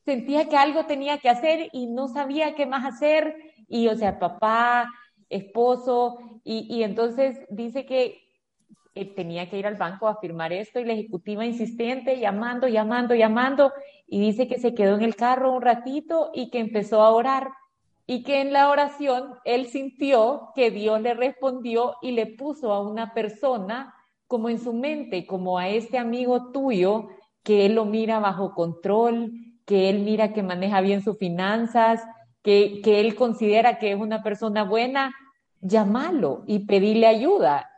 sentía 0.06 0.50
que 0.50 0.58
algo 0.58 0.86
tenía 0.86 1.20
que 1.20 1.30
hacer 1.30 1.70
y 1.72 1.86
no 1.86 2.08
sabía 2.08 2.56
qué 2.56 2.66
más 2.66 2.84
hacer. 2.86 3.36
Y, 3.68 3.88
o 3.90 3.96
sea, 3.96 4.18
papá, 4.18 4.90
esposo, 5.30 6.18
y, 6.44 6.82
entonces 6.84 7.40
dice 7.50 7.86
que 7.86 8.22
eh, 8.96 9.06
tenía 9.06 9.50
que 9.50 9.58
ir 9.58 9.68
al 9.68 9.76
banco 9.76 10.08
a 10.08 10.20
firmar 10.20 10.54
esto 10.54 10.80
y 10.80 10.86
la 10.86 10.94
ejecutiva 10.94 11.46
insistente, 11.46 12.20
llamando, 12.20 12.68
llamando, 12.68 13.16
llamando, 13.16 13.72
y 14.08 14.20
dice 14.20 14.48
que 14.48 14.60
se 14.60 14.74
quedó 14.74 14.96
en 14.96 15.04
el 15.04 15.16
carro 15.16 15.52
un 15.52 15.62
ratito 15.62 16.32
y 16.34 16.50
que 16.50 16.60
empezó 16.60 17.02
a 17.02 17.12
orar 17.12 17.50
y 18.12 18.24
que 18.24 18.42
en 18.42 18.52
la 18.52 18.70
oración 18.70 19.36
él 19.46 19.68
sintió 19.68 20.50
que 20.54 20.70
Dios 20.70 21.00
le 21.02 21.14
respondió 21.14 21.96
y 22.02 22.12
le 22.12 22.26
puso 22.26 22.74
a 22.74 22.82
una 22.82 23.14
persona 23.14 23.96
como 24.28 24.50
en 24.50 24.60
su 24.60 24.74
mente, 24.74 25.26
como 25.26 25.58
a 25.58 25.70
este 25.70 25.98
amigo 25.98 26.52
tuyo, 26.52 27.08
que 27.42 27.66
él 27.66 27.76
lo 27.76 27.86
mira 27.86 28.20
bajo 28.20 28.54
control, 28.54 29.32
que 29.66 29.90
él 29.90 30.00
mira 30.00 30.34
que 30.34 30.44
maneja 30.44 30.82
bien 30.82 31.02
sus 31.02 31.18
finanzas, 31.18 32.04
que, 32.44 32.82
él 32.84 33.16
considera 33.16 33.80
que 33.80 33.92
es 33.94 33.98
una 33.98 34.24
persona 34.24 34.64
buena, 34.64 35.14
llámalo 35.62 36.44
y 36.48 36.66
pedirle 36.66 37.08
ayuda. 37.08 37.71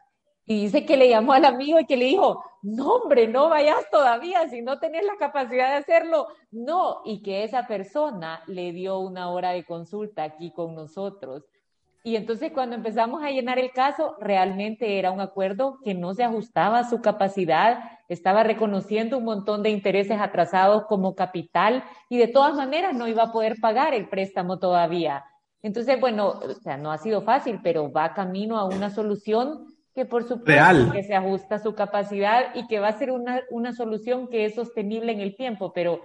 Y 0.46 0.64
dice 0.64 0.86
que 0.86 0.98
le 0.98 1.10
llamó 1.10 1.34
al 1.34 1.46
amigo 1.46 1.80
y 1.80 1.86
que 1.86 1.96
le 1.96 2.06
dijo, 2.06 2.44
no 2.62 2.96
hombre, 2.96 3.28
no 3.28 3.50
vayas 3.50 3.90
todavía, 3.90 4.48
si 4.50 4.62
no 4.62 4.80
tenés 4.80 5.06
la 5.06 5.16
capacidad 5.18 5.70
de 5.70 5.78
hacerlo, 5.78 6.28
no. 6.52 7.02
Y 7.06 7.22
que 7.22 7.44
esa 7.44 7.68
persona 7.68 8.42
le 8.48 8.72
dio 8.74 9.00
una 9.00 9.30
hora 9.30 9.52
de 9.52 9.64
consulta 9.64 10.24
aquí 10.24 10.52
con 10.52 10.76
nosotros. 10.76 11.44
Y 12.06 12.18
entonces 12.18 12.52
cuando 12.52 12.76
empezamos 12.76 13.24
a 13.24 13.32
llenar 13.32 13.60
el 13.60 13.72
caso, 13.72 14.18
realmente 14.20 15.00
era 15.00 15.12
un 15.12 15.22
acuerdo 15.22 15.80
que 15.86 15.94
no 15.94 16.14
se 16.14 16.26
ajustaba 16.26 16.80
a 16.80 16.90
su 16.90 17.02
capacidad, 17.02 17.80
estaba 18.10 18.44
reconociendo 18.44 19.18
un 19.18 19.24
montón 19.24 19.64
de 19.64 19.70
intereses 19.70 20.20
atrasados 20.20 20.84
como 20.88 21.16
capital 21.16 21.86
y 22.10 22.18
de 22.18 22.28
todas 22.28 22.56
maneras 22.56 22.94
no 22.94 23.08
iba 23.08 23.24
a 23.24 23.32
poder 23.32 23.56
pagar 23.62 23.94
el 23.94 24.10
préstamo 24.10 24.60
todavía. 24.60 25.24
Entonces, 25.62 25.98
bueno, 25.98 26.28
o 26.28 26.54
sea, 26.56 26.76
no 26.76 26.92
ha 26.92 26.98
sido 26.98 27.22
fácil, 27.22 27.62
pero 27.64 27.90
va 27.90 28.14
camino 28.14 28.60
a 28.60 28.66
una 28.66 28.90
solución 28.90 29.73
que 29.94 30.06
por 30.06 30.24
supuesto 30.24 30.92
que 30.92 31.04
se 31.04 31.16
ajusta 31.16 31.56
a 31.56 31.60
su 31.60 31.76
capacidad 31.76 32.56
y 32.56 32.68
que 32.68 32.80
va 32.80 32.88
a 32.88 32.98
ser 32.98 33.12
una, 33.12 33.42
una 33.52 33.74
solución 33.74 34.28
que 34.28 34.46
es 34.46 34.56
sostenible 34.56 35.12
en 35.12 35.20
el 35.20 35.36
tiempo, 35.36 35.72
pero 35.74 36.02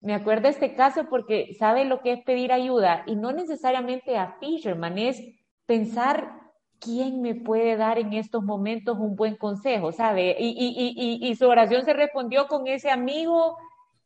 me 0.00 0.14
acuerdo 0.14 0.42
de 0.42 0.50
este 0.50 0.74
caso 0.74 1.06
porque 1.08 1.54
sabe 1.58 1.84
lo 1.84 2.00
que 2.00 2.12
es 2.12 2.24
pedir 2.24 2.52
ayuda 2.52 3.02
y 3.06 3.16
no 3.16 3.32
necesariamente 3.32 4.16
a 4.16 4.36
Fisherman, 4.40 4.98
es 4.98 5.22
pensar 5.66 6.40
quién 6.78 7.20
me 7.20 7.34
puede 7.34 7.76
dar 7.76 7.98
en 7.98 8.14
estos 8.14 8.42
momentos 8.42 8.98
un 8.98 9.14
buen 9.14 9.36
consejo, 9.36 9.92
¿sabe? 9.92 10.36
Y, 10.38 10.48
y, 10.48 10.94
y, 10.96 11.28
y, 11.28 11.36
su 11.36 11.46
oración 11.46 11.84
se 11.84 11.92
respondió 11.92 12.46
con 12.46 12.66
ese 12.66 12.90
amigo 12.90 13.56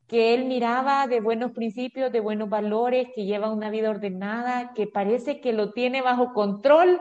que 0.08 0.34
él 0.34 0.44
miraba 0.44 1.06
de 1.06 1.20
buenos 1.20 1.52
principios, 1.52 2.12
de 2.12 2.20
buenos 2.20 2.48
valores, 2.48 3.08
que 3.14 3.24
lleva 3.24 3.52
una 3.52 3.70
vida 3.70 3.90
ordenada, 3.90 4.72
que 4.74 4.86
parece 4.86 5.40
que 5.40 5.52
lo 5.52 5.72
tiene 5.72 6.02
bajo 6.02 6.34
control 6.34 7.00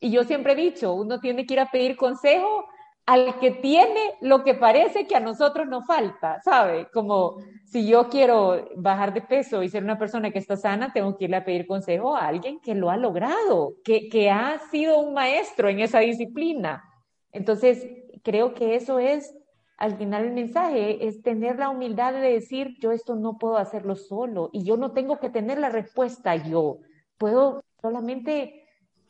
y 0.00 0.10
yo 0.10 0.24
siempre 0.24 0.52
he 0.52 0.56
dicho, 0.56 0.92
uno 0.94 1.20
tiene 1.20 1.46
que 1.46 1.54
ir 1.54 1.60
a 1.60 1.70
pedir 1.70 1.96
consejo 1.96 2.66
al 3.06 3.38
que 3.38 3.52
tiene 3.52 4.14
lo 4.20 4.42
que 4.42 4.54
parece 4.54 5.06
que 5.06 5.14
a 5.14 5.20
nosotros 5.20 5.68
nos 5.68 5.86
falta, 5.86 6.40
¿sabe? 6.44 6.88
Como 6.92 7.36
si 7.64 7.86
yo 7.86 8.08
quiero 8.08 8.68
bajar 8.76 9.14
de 9.14 9.22
peso 9.22 9.62
y 9.62 9.68
ser 9.68 9.84
una 9.84 9.96
persona 9.96 10.32
que 10.32 10.40
está 10.40 10.56
sana, 10.56 10.92
tengo 10.92 11.16
que 11.16 11.26
ir 11.26 11.34
a 11.34 11.44
pedir 11.44 11.68
consejo 11.68 12.16
a 12.16 12.26
alguien 12.26 12.58
que 12.60 12.74
lo 12.74 12.90
ha 12.90 12.96
logrado, 12.96 13.74
que, 13.84 14.08
que 14.08 14.28
ha 14.28 14.58
sido 14.70 14.98
un 14.98 15.14
maestro 15.14 15.68
en 15.68 15.80
esa 15.80 16.00
disciplina. 16.00 16.82
Entonces, 17.30 17.86
creo 18.24 18.54
que 18.54 18.74
eso 18.74 18.98
es, 18.98 19.32
al 19.78 19.96
final 19.96 20.24
el 20.24 20.32
mensaje, 20.32 21.06
es 21.06 21.22
tener 21.22 21.60
la 21.60 21.68
humildad 21.68 22.12
de 22.12 22.32
decir, 22.32 22.76
yo 22.80 22.90
esto 22.90 23.14
no 23.14 23.38
puedo 23.38 23.56
hacerlo 23.56 23.94
solo 23.94 24.50
y 24.52 24.64
yo 24.64 24.76
no 24.76 24.90
tengo 24.90 25.20
que 25.20 25.30
tener 25.30 25.58
la 25.58 25.68
respuesta 25.68 26.34
yo, 26.34 26.78
puedo 27.18 27.62
solamente 27.80 28.65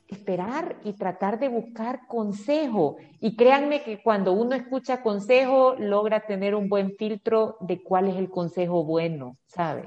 esperar 0.09 0.77
y 0.85 0.93
tratar 0.93 1.39
de 1.39 1.49
buscar 1.49 2.07
consejo. 2.07 2.97
Y 3.21 3.37
créanme 3.37 3.83
que 3.83 4.03
cuando 4.03 4.33
uno 4.33 4.55
escucha 4.55 5.03
consejo, 5.03 5.75
logra 5.79 6.27
tener 6.27 6.55
un 6.55 6.69
buen 6.69 6.95
filtro 6.97 7.57
de 7.61 7.83
cuál 7.83 8.09
es 8.09 8.17
el 8.17 8.31
consejo 8.31 8.85
bueno, 8.85 9.37
¿sabe? 9.47 9.85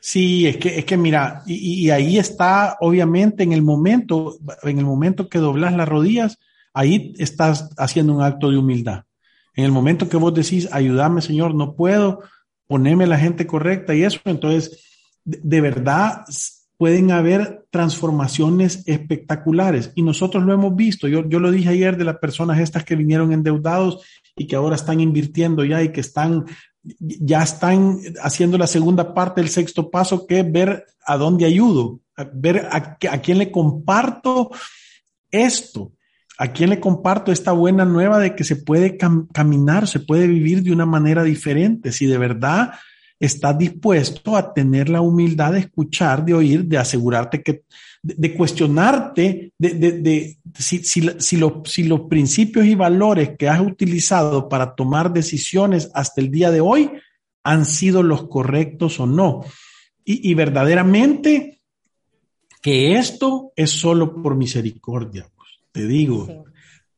Sí, 0.00 0.48
es 0.48 0.56
que, 0.56 0.78
es 0.78 0.84
que 0.84 0.96
mira, 0.96 1.42
y, 1.46 1.88
ahí 1.90 2.18
está, 2.18 2.76
obviamente, 2.80 3.44
en 3.44 3.52
el 3.52 3.62
momento, 3.62 4.36
en 4.64 4.78
el 4.78 4.84
momento 4.84 5.28
que 5.28 5.38
doblas 5.38 5.74
las 5.74 5.88
rodillas, 5.88 6.38
ahí 6.74 7.14
estás 7.18 7.70
haciendo 7.76 8.14
un 8.14 8.22
acto 8.22 8.50
de 8.50 8.58
humildad. 8.58 9.04
En 9.54 9.64
el 9.64 9.70
momento 9.70 10.08
que 10.08 10.16
vos 10.16 10.34
decís, 10.34 10.68
ayúdame, 10.72 11.20
Señor, 11.20 11.54
no 11.54 11.76
puedo, 11.76 12.20
poneme 12.66 13.06
la 13.06 13.18
gente 13.18 13.46
correcta 13.46 13.94
y 13.94 14.02
eso, 14.02 14.18
entonces, 14.24 14.82
de 15.24 15.60
verdad, 15.60 16.24
pueden 16.82 17.12
haber 17.12 17.64
transformaciones 17.70 18.82
espectaculares. 18.86 19.92
Y 19.94 20.02
nosotros 20.02 20.42
lo 20.42 20.52
hemos 20.52 20.74
visto. 20.74 21.06
Yo, 21.06 21.28
yo 21.28 21.38
lo 21.38 21.52
dije 21.52 21.68
ayer 21.68 21.96
de 21.96 22.02
las 22.02 22.16
personas 22.16 22.58
estas 22.58 22.82
que 22.82 22.96
vinieron 22.96 23.32
endeudados 23.32 24.04
y 24.34 24.48
que 24.48 24.56
ahora 24.56 24.74
están 24.74 24.98
invirtiendo 24.98 25.64
ya 25.64 25.80
y 25.80 25.92
que 25.92 26.00
están, 26.00 26.44
ya 26.82 27.44
están 27.44 28.00
haciendo 28.20 28.58
la 28.58 28.66
segunda 28.66 29.14
parte 29.14 29.40
del 29.40 29.48
sexto 29.48 29.92
paso, 29.92 30.26
que 30.26 30.40
es 30.40 30.50
ver 30.50 30.84
a 31.06 31.16
dónde 31.16 31.44
ayudo, 31.44 32.00
ver 32.34 32.66
a, 32.72 32.96
a 33.12 33.18
quién 33.20 33.38
le 33.38 33.52
comparto 33.52 34.50
esto. 35.30 35.92
¿A 36.36 36.48
quién 36.48 36.70
le 36.70 36.80
comparto 36.80 37.30
esta 37.30 37.52
buena 37.52 37.84
nueva 37.84 38.18
de 38.18 38.34
que 38.34 38.42
se 38.42 38.56
puede 38.56 38.96
caminar, 38.96 39.86
se 39.86 40.00
puede 40.00 40.26
vivir 40.26 40.64
de 40.64 40.72
una 40.72 40.86
manera 40.86 41.22
diferente? 41.22 41.92
Si 41.92 42.06
de 42.06 42.18
verdad 42.18 42.72
estás 43.22 43.56
dispuesto 43.56 44.36
a 44.36 44.52
tener 44.52 44.88
la 44.88 45.00
humildad 45.00 45.52
de 45.52 45.60
escuchar, 45.60 46.24
de 46.24 46.34
oír, 46.34 46.64
de 46.64 46.76
asegurarte 46.76 47.40
que, 47.40 47.62
de, 48.02 48.34
cuestionarte 48.34 49.52
de, 49.56 49.74
de, 49.74 50.38
si, 50.58 50.82
si, 50.82 51.08
si, 51.20 51.40
si 51.64 51.84
los 51.84 52.00
principios 52.08 52.66
y 52.66 52.74
valores 52.74 53.36
que 53.38 53.48
has 53.48 53.60
utilizado 53.60 54.48
para 54.48 54.74
tomar 54.74 55.12
decisiones 55.12 55.88
hasta 55.94 56.20
el 56.20 56.32
día 56.32 56.50
de 56.50 56.60
hoy 56.60 56.90
han 57.44 57.64
sido 57.64 58.02
los 58.02 58.26
correctos 58.26 58.98
o 58.98 59.06
no. 59.06 59.44
Y, 60.04 60.28
y 60.28 60.34
verdaderamente 60.34 61.60
que 62.60 62.98
esto 62.98 63.52
es 63.54 63.70
solo 63.70 64.20
por 64.20 64.34
misericordia, 64.34 65.28
pues, 65.36 65.50
te 65.70 65.86
digo, 65.86 66.44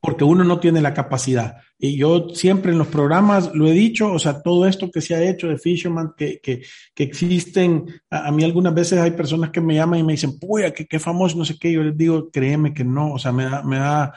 porque 0.05 0.23
uno 0.23 0.45
no 0.45 0.61
tiene 0.61 0.83
la 0.83 0.93
capacidad. 0.93 1.57
Y 1.79 1.97
yo 1.97 2.29
siempre 2.35 2.73
en 2.73 2.77
los 2.77 2.89
programas 2.89 3.55
lo 3.55 3.67
he 3.67 3.73
dicho, 3.73 4.13
o 4.13 4.19
sea, 4.19 4.43
todo 4.43 4.67
esto 4.67 4.91
que 4.91 5.01
se 5.01 5.15
ha 5.15 5.23
hecho 5.23 5.49
de 5.49 5.57
Fisherman, 5.57 6.13
que, 6.15 6.41
que, 6.43 6.63
existen, 7.03 7.87
a, 8.11 8.31
mí 8.31 8.45
algunas 8.45 8.75
veces 8.75 9.01
hay 9.01 9.13
personas 9.13 9.49
que 9.49 9.63
me 9.63 9.77
llaman 9.77 10.01
y 10.01 10.03
me 10.03 10.13
dicen, 10.13 10.39
puya, 10.39 10.75
qué, 10.75 10.85
qué 10.85 10.99
famoso, 10.99 11.39
no 11.39 11.47
sé 11.47 11.59
qué, 11.59 11.73
yo 11.73 11.83
les 11.83 11.97
digo, 11.97 12.29
créeme 12.31 12.75
que 12.75 12.85
no, 12.85 13.15
o 13.15 13.19
sea, 13.19 13.33
me 13.33 13.45
da, 13.45 13.63
me 13.63 13.79
da, 13.79 14.13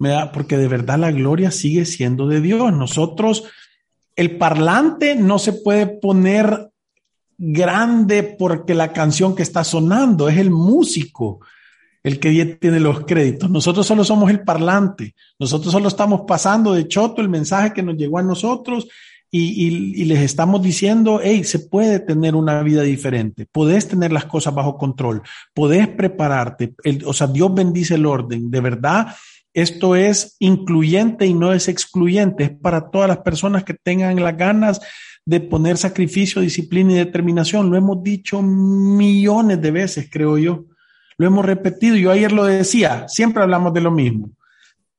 me 0.00 0.08
da, 0.08 0.32
porque 0.32 0.56
de 0.56 0.66
verdad 0.66 0.98
la 0.98 1.12
gloria 1.12 1.52
sigue 1.52 1.84
siendo 1.84 2.26
de 2.26 2.40
Dios. 2.40 2.72
Nosotros, 2.72 3.44
el 4.16 4.38
parlante 4.38 5.14
no 5.14 5.38
se 5.38 5.52
puede 5.52 5.86
poner 5.86 6.72
grande 7.38 8.24
porque 8.24 8.74
la 8.74 8.92
canción 8.92 9.36
que 9.36 9.44
está 9.44 9.62
sonando 9.62 10.28
es 10.28 10.36
el 10.36 10.50
músico 10.50 11.38
el 12.02 12.18
que 12.18 12.58
tiene 12.60 12.80
los 12.80 13.00
créditos. 13.00 13.50
Nosotros 13.50 13.86
solo 13.86 14.04
somos 14.04 14.30
el 14.30 14.40
parlante. 14.40 15.14
Nosotros 15.38 15.72
solo 15.72 15.88
estamos 15.88 16.22
pasando 16.26 16.72
de 16.72 16.88
choto 16.88 17.20
el 17.20 17.28
mensaje 17.28 17.72
que 17.72 17.82
nos 17.82 17.96
llegó 17.96 18.18
a 18.18 18.22
nosotros 18.22 18.88
y, 19.30 20.04
les 20.06 20.20
estamos 20.20 20.62
diciendo, 20.62 21.20
hey, 21.22 21.44
se 21.44 21.58
puede 21.58 22.00
tener 22.00 22.34
una 22.34 22.62
vida 22.62 22.82
diferente. 22.82 23.46
Podés 23.50 23.86
tener 23.86 24.10
las 24.10 24.24
cosas 24.24 24.54
bajo 24.54 24.78
control. 24.78 25.22
Podés 25.52 25.88
prepararte. 25.88 26.74
o 27.04 27.12
sea, 27.12 27.26
Dios 27.26 27.52
bendice 27.52 27.96
el 27.96 28.06
orden. 28.06 28.50
De 28.50 28.60
verdad, 28.60 29.08
esto 29.52 29.96
es 29.96 30.36
incluyente 30.38 31.26
y 31.26 31.34
no 31.34 31.52
es 31.52 31.68
excluyente. 31.68 32.44
Es 32.44 32.50
para 32.50 32.90
todas 32.90 33.08
las 33.08 33.18
personas 33.18 33.64
que 33.64 33.74
tengan 33.74 34.22
las 34.22 34.36
ganas 34.36 34.80
de 35.26 35.40
poner 35.40 35.76
sacrificio, 35.76 36.40
disciplina 36.40 36.92
y 36.92 36.96
determinación. 36.96 37.68
Lo 37.68 37.76
hemos 37.76 38.02
dicho 38.02 38.40
millones 38.40 39.60
de 39.60 39.70
veces, 39.70 40.08
creo 40.10 40.38
yo. 40.38 40.64
Lo 41.18 41.26
hemos 41.26 41.44
repetido, 41.44 41.96
yo 41.96 42.12
ayer 42.12 42.30
lo 42.30 42.44
decía, 42.44 43.08
siempre 43.08 43.42
hablamos 43.42 43.74
de 43.74 43.80
lo 43.80 43.90
mismo. 43.90 44.30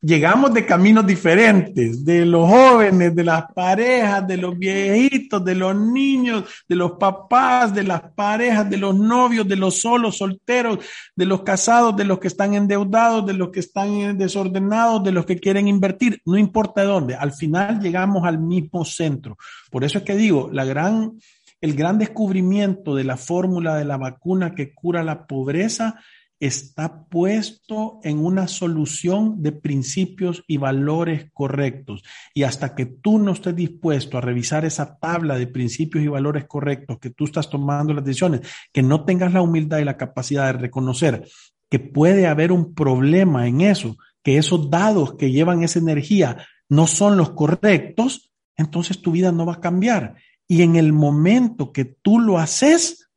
Llegamos 0.01 0.53
de 0.53 0.65
caminos 0.65 1.05
diferentes, 1.05 2.05
de 2.05 2.25
los 2.25 2.49
jóvenes, 2.49 3.13
de 3.15 3.23
las 3.23 3.43
parejas, 3.53 4.25
de 4.27 4.37
los 4.37 4.57
viejitos, 4.57 5.43
de 5.43 5.55
los 5.55 5.75
niños, 5.75 6.43
de 6.67 6.75
los 6.75 6.93
papás, 6.93 7.73
de 7.73 7.83
las 7.83 8.01
parejas, 8.01 8.69
de 8.69 8.77
los 8.77 8.97
novios, 8.97 9.45
de 9.47 9.57
los 9.57 9.81
solos, 9.81 10.17
solteros, 10.17 10.79
de 11.15 11.25
los 11.25 11.43
casados, 11.43 11.95
de 11.97 12.05
los 12.05 12.19
que 12.19 12.29
están 12.29 12.53
endeudados, 12.53 13.25
de 13.25 13.33
los 13.33 13.49
que 13.49 13.59
están 13.61 14.17
desordenados, 14.17 15.03
de 15.03 15.11
los 15.11 15.25
que 15.25 15.37
quieren 15.37 15.67
invertir, 15.67 16.21
no 16.25 16.37
importa 16.37 16.81
de 16.81 16.87
dónde, 16.87 17.15
al 17.15 17.33
final 17.33 17.81
llegamos 17.81 18.25
al 18.25 18.39
mismo 18.39 18.85
centro. 18.85 19.37
Por 19.69 19.83
eso 19.83 19.97
es 19.97 20.03
que 20.05 20.15
digo, 20.15 20.49
la 20.51 20.63
gran 20.63 21.13
el 21.61 21.75
gran 21.75 21.97
descubrimiento 21.97 22.95
de 22.95 23.03
la 23.03 23.17
fórmula 23.17 23.75
de 23.75 23.85
la 23.85 23.97
vacuna 23.97 24.55
que 24.55 24.73
cura 24.73 25.03
la 25.03 25.27
pobreza 25.27 25.99
está 26.39 27.03
puesto 27.03 27.99
en 28.03 28.19
una 28.19 28.47
solución 28.47 29.41
de 29.43 29.51
principios 29.51 30.43
y 30.47 30.55
valores 30.55 31.29
correctos. 31.33 32.03
Y 32.33 32.43
hasta 32.43 32.75
que 32.75 32.85
tú 32.85 33.19
no 33.19 33.33
estés 33.33 33.55
dispuesto 33.55 34.17
a 34.17 34.21
revisar 34.21 34.63
esa 34.63 34.97
tabla 34.99 35.37
de 35.37 35.47
principios 35.47 36.03
y 36.03 36.07
valores 36.07 36.45
correctos 36.45 36.97
que 36.99 37.09
tú 37.09 37.25
estás 37.25 37.49
tomando 37.49 37.93
las 37.93 38.05
decisiones, 38.05 38.41
que 38.71 38.81
no 38.81 39.03
tengas 39.03 39.33
la 39.33 39.41
humildad 39.41 39.79
y 39.79 39.83
la 39.83 39.97
capacidad 39.97 40.45
de 40.45 40.59
reconocer 40.59 41.27
que 41.69 41.79
puede 41.79 42.27
haber 42.27 42.51
un 42.51 42.73
problema 42.73 43.47
en 43.47 43.61
eso, 43.61 43.97
que 44.23 44.37
esos 44.37 44.69
dados 44.69 45.15
que 45.15 45.31
llevan 45.31 45.63
esa 45.63 45.79
energía 45.79 46.45
no 46.67 46.87
son 46.87 47.15
los 47.17 47.31
correctos, 47.31 48.31
entonces 48.57 49.01
tu 49.01 49.11
vida 49.11 49.31
no 49.31 49.45
va 49.45 49.53
a 49.53 49.61
cambiar. 49.61 50.15
Y 50.51 50.63
en 50.63 50.75
el 50.75 50.93
momento 50.93 51.71
que 51.71 51.85
tú 51.85 52.19
lo 52.19 52.39
haces, 52.39 53.11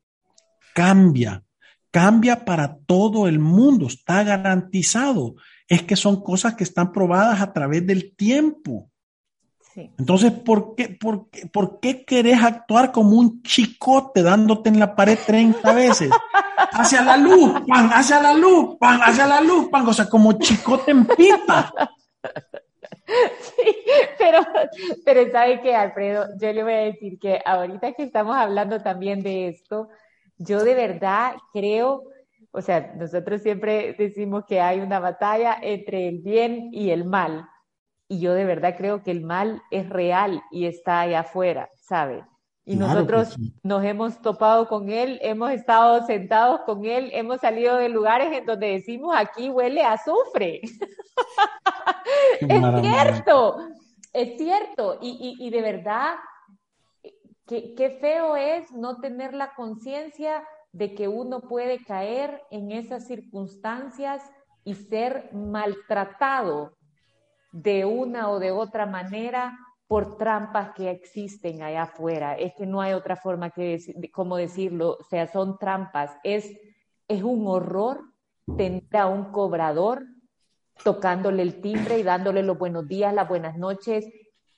cambia, 0.74 1.42
cambia 1.90 2.44
para 2.44 2.76
todo 2.76 3.26
el 3.26 3.38
mundo, 3.38 3.86
está 3.86 4.22
garantizado. 4.22 5.36
Es 5.66 5.82
que 5.82 5.96
son 5.96 6.22
cosas 6.22 6.54
que 6.54 6.64
están 6.64 6.92
probadas 6.92 7.40
a 7.40 7.54
través 7.54 7.86
del 7.86 8.14
tiempo. 8.14 8.90
Entonces, 9.74 10.30
¿por 10.32 10.74
qué, 10.74 10.90
por, 10.90 11.30
qué, 11.30 11.46
¿por 11.46 11.80
qué 11.80 12.04
querés 12.04 12.42
actuar 12.42 12.92
como 12.92 13.16
un 13.16 13.42
chicote 13.42 14.22
dándote 14.22 14.68
en 14.68 14.78
la 14.78 14.94
pared 14.94 15.18
30 15.26 15.72
veces? 15.72 16.10
Hacia 16.72 17.02
la 17.02 17.16
luz, 17.16 17.62
pan, 17.66 17.88
hacia 17.94 18.20
la 18.20 18.34
luz, 18.34 18.76
pan, 18.78 19.00
hacia 19.02 19.26
la 19.26 19.40
luz, 19.40 19.70
pan, 19.70 19.88
o 19.88 19.94
sea, 19.94 20.06
como 20.06 20.34
chicote 20.34 20.90
en 20.90 21.06
pipa. 21.06 21.72
Sí, 23.40 23.76
pero, 24.18 24.40
pero 25.04 25.30
sabe 25.30 25.60
que, 25.60 25.74
Alfredo, 25.74 26.26
yo 26.40 26.52
le 26.52 26.62
voy 26.62 26.72
a 26.72 26.76
decir 26.76 27.18
que 27.18 27.40
ahorita 27.44 27.92
que 27.92 28.04
estamos 28.04 28.36
hablando 28.36 28.82
también 28.82 29.22
de 29.22 29.48
esto, 29.48 29.88
yo 30.38 30.64
de 30.64 30.74
verdad 30.74 31.34
creo, 31.52 32.04
o 32.50 32.60
sea, 32.62 32.92
nosotros 32.96 33.42
siempre 33.42 33.94
decimos 33.98 34.44
que 34.46 34.60
hay 34.60 34.80
una 34.80 35.00
batalla 35.00 35.56
entre 35.60 36.08
el 36.08 36.18
bien 36.20 36.68
y 36.72 36.90
el 36.90 37.04
mal. 37.04 37.48
Y 38.08 38.20
yo 38.20 38.34
de 38.34 38.44
verdad 38.44 38.76
creo 38.76 39.02
que 39.02 39.10
el 39.10 39.22
mal 39.22 39.62
es 39.70 39.88
real 39.88 40.42
y 40.50 40.66
está 40.66 41.00
allá 41.00 41.20
afuera, 41.20 41.70
¿sabe? 41.76 42.24
Y 42.64 42.76
nosotros 42.76 43.36
nos 43.64 43.84
hemos 43.84 44.20
topado 44.22 44.68
con 44.68 44.88
él, 44.88 45.18
hemos 45.22 45.50
estado 45.50 46.06
sentados 46.06 46.60
con 46.60 46.84
él, 46.84 47.10
hemos 47.12 47.40
salido 47.40 47.76
de 47.76 47.88
lugares 47.88 48.32
en 48.32 48.46
donde 48.46 48.68
decimos 48.68 49.16
aquí 49.16 49.50
huele 49.50 49.82
a 49.82 49.94
azufre. 49.94 50.60
es 52.40 52.80
cierto, 52.80 53.68
es 54.12 54.38
cierto. 54.38 54.98
Y, 55.00 55.36
y, 55.40 55.50
de 55.50 55.60
verdad, 55.60 56.14
qué, 57.46 57.74
qué 57.74 57.90
feo 58.00 58.36
es 58.36 58.70
no 58.70 59.00
tener 59.00 59.34
la 59.34 59.54
conciencia 59.54 60.44
de 60.70 60.94
que 60.94 61.08
uno 61.08 61.40
puede 61.40 61.84
caer 61.84 62.42
en 62.52 62.70
esas 62.70 63.08
circunstancias 63.08 64.22
y 64.62 64.74
ser 64.74 65.30
maltratado 65.32 66.76
de 67.50 67.84
una 67.84 68.30
o 68.30 68.38
de 68.38 68.52
otra 68.52 68.86
manera 68.86 69.58
por 69.92 70.16
trampas 70.16 70.70
que 70.74 70.90
existen 70.90 71.60
allá 71.60 71.82
afuera. 71.82 72.34
Es 72.38 72.54
que 72.54 72.64
no 72.64 72.80
hay 72.80 72.94
otra 72.94 73.14
forma 73.14 73.50
que 73.50 73.78
como 74.10 74.38
decirlo, 74.38 74.96
o 74.98 75.04
sea, 75.04 75.26
son 75.26 75.58
trampas. 75.58 76.10
Es, 76.24 76.50
es 77.08 77.22
un 77.22 77.46
horror 77.46 78.00
tener 78.56 78.84
a 78.96 79.06
un 79.06 79.24
cobrador 79.32 80.02
tocándole 80.82 81.42
el 81.42 81.60
timbre 81.60 81.98
y 81.98 82.04
dándole 82.04 82.42
los 82.42 82.56
buenos 82.56 82.88
días, 82.88 83.12
las 83.12 83.28
buenas 83.28 83.58
noches, 83.58 84.06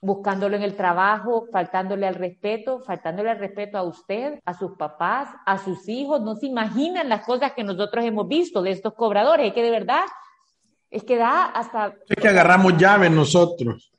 buscándolo 0.00 0.54
en 0.54 0.62
el 0.62 0.76
trabajo, 0.76 1.48
faltándole 1.50 2.06
al 2.06 2.14
respeto, 2.14 2.78
faltándole 2.78 3.30
al 3.32 3.40
respeto 3.40 3.76
a 3.76 3.82
usted, 3.82 4.38
a 4.44 4.54
sus 4.54 4.76
papás, 4.76 5.30
a 5.46 5.58
sus 5.58 5.88
hijos. 5.88 6.20
No 6.20 6.36
se 6.36 6.46
imaginan 6.46 7.08
las 7.08 7.26
cosas 7.26 7.54
que 7.54 7.64
nosotros 7.64 8.04
hemos 8.04 8.28
visto 8.28 8.62
de 8.62 8.70
estos 8.70 8.94
cobradores, 8.94 9.52
que 9.52 9.64
de 9.64 9.72
verdad 9.72 10.04
es 10.92 11.02
que 11.02 11.16
da 11.16 11.46
hasta... 11.46 11.92
Es 12.08 12.22
que 12.22 12.28
agarramos 12.28 12.76
llaves 12.76 13.10
nosotros. 13.10 13.90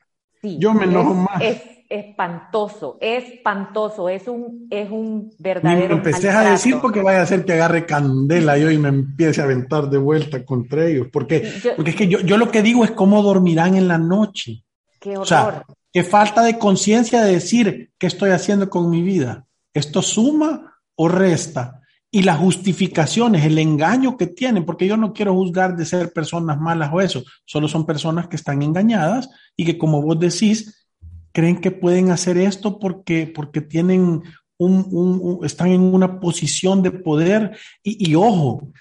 Sí, 0.46 0.58
Yo 0.58 0.74
me 0.74 0.84
enojo 0.84 1.14
más. 1.14 1.40
Es 1.40 1.62
espantoso, 1.88 2.98
espantoso, 3.00 4.08
es 4.08 4.26
un, 4.26 4.66
es 4.70 4.90
un 4.90 5.32
verdadero. 5.38 5.88
me 5.88 5.94
empecé 5.94 6.30
a 6.30 6.50
decir 6.50 6.78
porque 6.80 7.00
vaya 7.00 7.22
a 7.22 7.26
ser 7.26 7.44
que 7.44 7.52
agarre 7.52 7.86
candela 7.86 8.58
yo 8.58 8.70
y 8.70 8.78
me 8.78 8.88
empiece 8.88 9.40
a 9.40 9.44
aventar 9.44 9.88
de 9.88 9.98
vuelta 9.98 10.44
contra 10.44 10.86
ellos. 10.86 11.08
Porque, 11.12 11.48
porque 11.76 11.90
es 11.90 11.96
que 11.96 12.08
yo, 12.08 12.20
yo, 12.20 12.36
lo 12.36 12.50
que 12.50 12.62
digo 12.62 12.84
es 12.84 12.90
cómo 12.90 13.22
dormirán 13.22 13.76
en 13.76 13.88
la 13.88 13.98
noche. 13.98 14.64
Qué 15.00 15.10
horror. 15.10 15.22
O 15.22 15.26
sea, 15.26 15.64
qué 15.92 16.04
falta 16.04 16.42
de 16.42 16.58
conciencia 16.58 17.22
de 17.22 17.32
decir 17.32 17.90
qué 17.98 18.06
estoy 18.06 18.30
haciendo 18.30 18.68
con 18.68 18.90
mi 18.90 19.02
vida. 19.02 19.46
¿Esto 19.72 20.02
suma 20.02 20.80
o 20.96 21.08
resta? 21.08 21.82
Y 22.16 22.22
las 22.22 22.38
justificaciones, 22.38 23.44
el 23.44 23.58
engaño 23.58 24.16
que 24.16 24.26
tienen, 24.26 24.64
porque 24.64 24.86
yo 24.86 24.96
no 24.96 25.12
quiero 25.12 25.34
juzgar 25.34 25.76
de 25.76 25.84
ser 25.84 26.14
personas 26.14 26.58
malas 26.58 26.88
o 26.90 27.02
eso, 27.02 27.22
solo 27.44 27.68
son 27.68 27.84
personas 27.84 28.26
que 28.26 28.36
están 28.36 28.62
engañadas 28.62 29.28
y 29.54 29.66
que 29.66 29.76
como 29.76 30.00
vos 30.00 30.18
decís, 30.18 30.88
creen 31.32 31.60
que 31.60 31.70
pueden 31.70 32.10
hacer 32.10 32.38
esto 32.38 32.78
porque, 32.78 33.26
porque 33.26 33.60
tienen 33.60 34.22
un, 34.56 34.86
un, 34.90 35.44
están 35.44 35.68
en 35.68 35.82
una 35.82 36.18
posición 36.18 36.82
de 36.82 36.90
poder. 36.90 37.54
Y 37.82 38.14
ojo, 38.14 38.72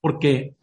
porque 0.00 0.56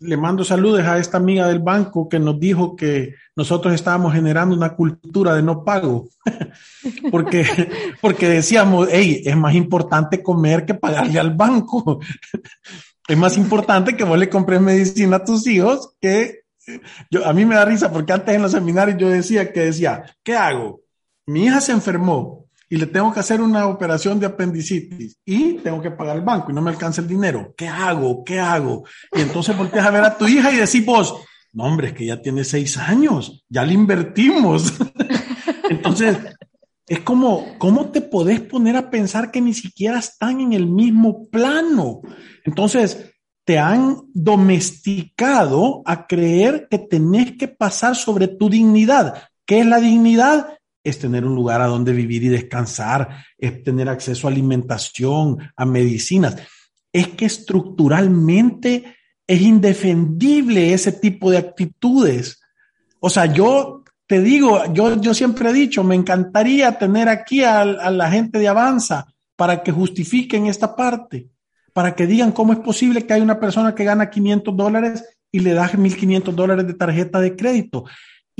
le 0.00 0.16
mando 0.16 0.44
saludos 0.44 0.80
a 0.80 0.98
esta 0.98 1.18
amiga 1.18 1.46
del 1.46 1.58
banco 1.58 2.08
que 2.08 2.18
nos 2.18 2.40
dijo 2.40 2.74
que 2.74 3.14
nosotros 3.36 3.74
estábamos 3.74 4.14
generando 4.14 4.56
una 4.56 4.74
cultura 4.74 5.34
de 5.34 5.42
no 5.42 5.62
pago, 5.62 6.08
porque, 7.10 7.44
porque 8.00 8.28
decíamos, 8.28 8.88
hey, 8.90 9.22
es 9.24 9.36
más 9.36 9.54
importante 9.54 10.22
comer 10.22 10.64
que 10.64 10.74
pagarle 10.74 11.20
al 11.20 11.34
banco. 11.34 12.00
es 13.08 13.16
más 13.16 13.36
importante 13.36 13.96
que 13.96 14.04
vos 14.04 14.18
le 14.18 14.30
compres 14.30 14.60
medicina 14.60 15.16
a 15.16 15.24
tus 15.24 15.46
hijos 15.46 15.94
que 16.00 16.40
a 17.24 17.32
mí 17.32 17.44
me 17.44 17.56
da 17.56 17.64
risa 17.64 17.92
porque 17.92 18.12
antes 18.12 18.34
en 18.34 18.42
los 18.42 18.52
seminarios 18.52 18.96
yo 18.98 19.08
decía 19.08 19.52
que 19.52 19.60
decía, 19.60 20.04
¿qué 20.22 20.36
hago? 20.36 20.80
Mi 21.26 21.44
hija 21.44 21.60
se 21.60 21.72
enfermó, 21.72 22.39
y 22.72 22.76
le 22.76 22.86
tengo 22.86 23.12
que 23.12 23.18
hacer 23.18 23.42
una 23.42 23.66
operación 23.66 24.20
de 24.20 24.26
apendicitis 24.26 25.18
y 25.24 25.54
tengo 25.54 25.82
que 25.82 25.90
pagar 25.90 26.16
el 26.16 26.22
banco 26.22 26.52
y 26.52 26.54
no 26.54 26.62
me 26.62 26.70
alcanza 26.70 27.00
el 27.00 27.08
dinero. 27.08 27.52
¿Qué 27.56 27.66
hago? 27.66 28.22
¿Qué 28.24 28.38
hago? 28.38 28.84
Y 29.12 29.20
entonces 29.20 29.56
volteas 29.56 29.84
a 29.84 29.90
ver 29.90 30.04
a 30.04 30.16
tu 30.16 30.28
hija 30.28 30.52
y 30.52 30.56
decís 30.56 30.86
vos, 30.86 31.16
no 31.52 31.64
hombre, 31.64 31.88
es 31.88 31.94
que 31.94 32.06
ya 32.06 32.22
tiene 32.22 32.44
seis 32.44 32.78
años, 32.78 33.44
ya 33.48 33.64
le 33.64 33.74
invertimos. 33.74 34.72
entonces, 35.68 36.16
es 36.86 37.00
como, 37.00 37.58
¿cómo 37.58 37.90
te 37.90 38.02
podés 38.02 38.40
poner 38.40 38.76
a 38.76 38.88
pensar 38.88 39.32
que 39.32 39.40
ni 39.40 39.52
siquiera 39.52 39.98
están 39.98 40.40
en 40.40 40.52
el 40.52 40.68
mismo 40.68 41.28
plano? 41.28 42.02
Entonces, 42.44 43.12
te 43.44 43.58
han 43.58 43.96
domesticado 44.14 45.82
a 45.86 46.06
creer 46.06 46.68
que 46.70 46.78
tenés 46.78 47.36
que 47.36 47.48
pasar 47.48 47.96
sobre 47.96 48.28
tu 48.28 48.48
dignidad. 48.48 49.24
¿Qué 49.44 49.58
es 49.58 49.66
la 49.66 49.80
dignidad? 49.80 50.59
Es 50.82 50.98
tener 50.98 51.24
un 51.24 51.34
lugar 51.34 51.60
a 51.60 51.66
donde 51.66 51.92
vivir 51.92 52.22
y 52.24 52.28
descansar, 52.28 53.24
es 53.36 53.62
tener 53.62 53.88
acceso 53.88 54.26
a 54.26 54.30
alimentación, 54.30 55.38
a 55.56 55.64
medicinas. 55.64 56.36
Es 56.92 57.08
que 57.08 57.26
estructuralmente 57.26 58.96
es 59.26 59.40
indefendible 59.42 60.72
ese 60.72 60.92
tipo 60.92 61.30
de 61.30 61.38
actitudes. 61.38 62.40
O 62.98 63.10
sea, 63.10 63.26
yo 63.26 63.84
te 64.06 64.20
digo, 64.20 64.72
yo, 64.72 65.00
yo 65.00 65.14
siempre 65.14 65.50
he 65.50 65.52
dicho, 65.52 65.84
me 65.84 65.94
encantaría 65.94 66.78
tener 66.78 67.08
aquí 67.08 67.44
a, 67.44 67.60
a 67.60 67.90
la 67.90 68.10
gente 68.10 68.38
de 68.38 68.48
Avanza 68.48 69.06
para 69.36 69.62
que 69.62 69.70
justifiquen 69.70 70.46
esta 70.46 70.74
parte, 70.74 71.28
para 71.72 71.94
que 71.94 72.06
digan 72.06 72.32
cómo 72.32 72.52
es 72.52 72.58
posible 72.58 73.06
que 73.06 73.14
hay 73.14 73.20
una 73.20 73.38
persona 73.38 73.74
que 73.74 73.84
gana 73.84 74.10
500 74.10 74.56
dólares 74.56 75.04
y 75.30 75.40
le 75.40 75.54
da 75.54 75.70
1.500 75.70 76.32
dólares 76.32 76.66
de 76.66 76.74
tarjeta 76.74 77.20
de 77.20 77.36
crédito. 77.36 77.84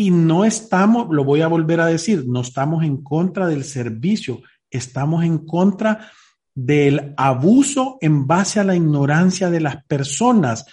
Y 0.01 0.11
no 0.11 0.47
estamos, 0.47 1.09
lo 1.11 1.25
voy 1.25 1.43
a 1.43 1.49
volver 1.49 1.79
a 1.79 1.85
decir, 1.85 2.25
no 2.27 2.41
estamos 2.41 2.85
en 2.85 3.03
contra 3.03 3.47
del 3.47 3.65
servicio, 3.65 4.41
estamos 4.71 5.25
en 5.25 5.45
contra 5.45 6.11
del 6.55 7.13
abuso 7.19 7.99
en 8.01 8.27
base 8.27 8.61
a 8.61 8.65
la 8.65 8.75
ignorancia 8.75 9.51
de 9.51 9.61
las 9.61 9.85
personas, 9.85 10.65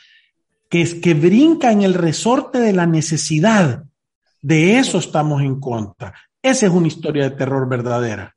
que 0.69 0.81
es 0.81 0.95
que 0.95 1.13
brinca 1.13 1.73
en 1.73 1.81
el 1.81 1.93
resorte 1.93 2.59
de 2.59 2.71
la 2.71 2.85
necesidad. 2.85 3.83
De 4.41 4.79
eso 4.79 4.97
estamos 4.97 5.41
en 5.41 5.59
contra. 5.59 6.13
Esa 6.41 6.67
es 6.67 6.71
una 6.71 6.87
historia 6.87 7.29
de 7.29 7.35
terror 7.35 7.67
verdadera. 7.67 8.33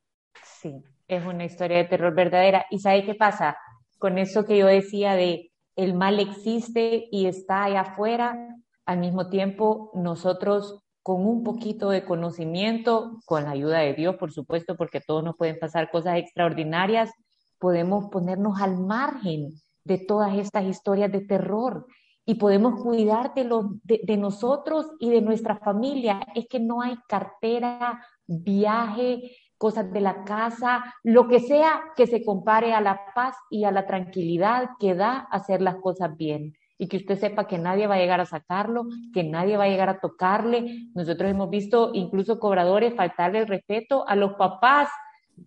Sí, 0.61 0.75
es 1.07 1.25
una 1.25 1.45
historia 1.45 1.77
de 1.77 1.85
terror 1.85 2.13
verdadera. 2.13 2.65
¿Y 2.69 2.79
sabe 2.79 3.05
qué 3.05 3.15
pasa? 3.15 3.55
Con 3.97 4.17
eso 4.17 4.43
que 4.43 4.57
yo 4.57 4.67
decía 4.67 5.13
de 5.13 5.53
el 5.77 5.93
mal 5.93 6.19
existe 6.19 7.07
y 7.13 7.27
está 7.27 7.63
allá 7.63 7.79
afuera, 7.79 8.57
al 8.85 8.99
mismo 8.99 9.29
tiempo 9.29 9.89
nosotros 9.93 10.80
con 11.03 11.25
un 11.25 11.43
poquito 11.43 11.89
de 11.89 12.05
conocimiento, 12.05 13.19
con 13.25 13.43
la 13.43 13.51
ayuda 13.51 13.79
de 13.79 13.93
Dios, 13.93 14.15
por 14.17 14.31
supuesto, 14.31 14.75
porque 14.75 15.01
todos 15.01 15.23
nos 15.23 15.35
pueden 15.35 15.57
pasar 15.59 15.89
cosas 15.89 16.17
extraordinarias, 16.17 17.11
podemos 17.59 18.09
ponernos 18.09 18.61
al 18.61 18.77
margen 18.77 19.49
de 19.83 19.97
todas 19.97 20.37
estas 20.37 20.65
historias 20.65 21.11
de 21.11 21.21
terror 21.21 21.87
y 22.25 22.35
podemos 22.35 22.81
cuidar 22.81 23.33
de, 23.33 23.49
de, 23.83 24.17
nosotros 24.17 24.91
y 24.99 25.09
de 25.09 25.21
nuestra 25.21 25.57
familia. 25.57 26.19
Es 26.35 26.47
que 26.47 26.59
no 26.59 26.81
hay 26.81 26.95
cartera, 27.07 27.99
viaje, 28.27 29.31
cosas 29.57 29.91
de 29.91 30.01
la 30.01 30.23
casa, 30.23 30.83
lo 31.03 31.27
que 31.27 31.39
sea 31.39 31.81
que 31.95 32.05
se 32.05 32.23
compare 32.23 32.73
a 32.73 32.81
la 32.81 33.01
paz 33.15 33.35
y 33.49 33.63
a 33.63 33.71
la 33.71 33.87
tranquilidad 33.87 34.69
que 34.79 34.93
da 34.93 35.27
hacer 35.31 35.61
las 35.61 35.77
cosas 35.77 36.15
bien 36.15 36.53
y 36.81 36.87
que 36.87 36.97
usted 36.97 37.19
sepa 37.19 37.45
que 37.45 37.59
nadie 37.59 37.85
va 37.85 37.93
a 37.93 37.99
llegar 37.99 38.21
a 38.21 38.25
sacarlo, 38.25 38.87
que 39.13 39.23
nadie 39.23 39.55
va 39.55 39.65
a 39.65 39.67
llegar 39.67 39.87
a 39.87 39.99
tocarle. 39.99 40.87
Nosotros 40.95 41.29
hemos 41.29 41.47
visto 41.51 41.91
incluso 41.93 42.39
cobradores 42.39 42.95
faltarle 42.95 43.37
el 43.37 43.47
respeto 43.47 44.03
a 44.07 44.15
los 44.15 44.33
papás 44.33 44.89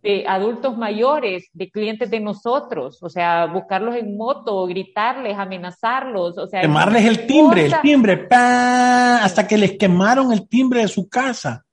de 0.00 0.28
adultos 0.28 0.78
mayores, 0.78 1.48
de 1.52 1.72
clientes 1.72 2.08
de 2.08 2.20
nosotros, 2.20 3.02
o 3.02 3.08
sea, 3.08 3.46
buscarlos 3.46 3.96
en 3.96 4.16
moto, 4.16 4.64
gritarles, 4.66 5.36
amenazarlos, 5.36 6.38
o 6.38 6.46
sea, 6.46 6.60
quemarles 6.60 7.04
el 7.04 7.26
timbre, 7.26 7.66
el 7.66 7.80
timbre, 7.82 8.28
hasta 8.30 9.44
que 9.48 9.58
les 9.58 9.72
quemaron 9.72 10.32
el 10.32 10.48
timbre 10.48 10.82
de 10.82 10.88
su 10.88 11.08
casa. 11.08 11.64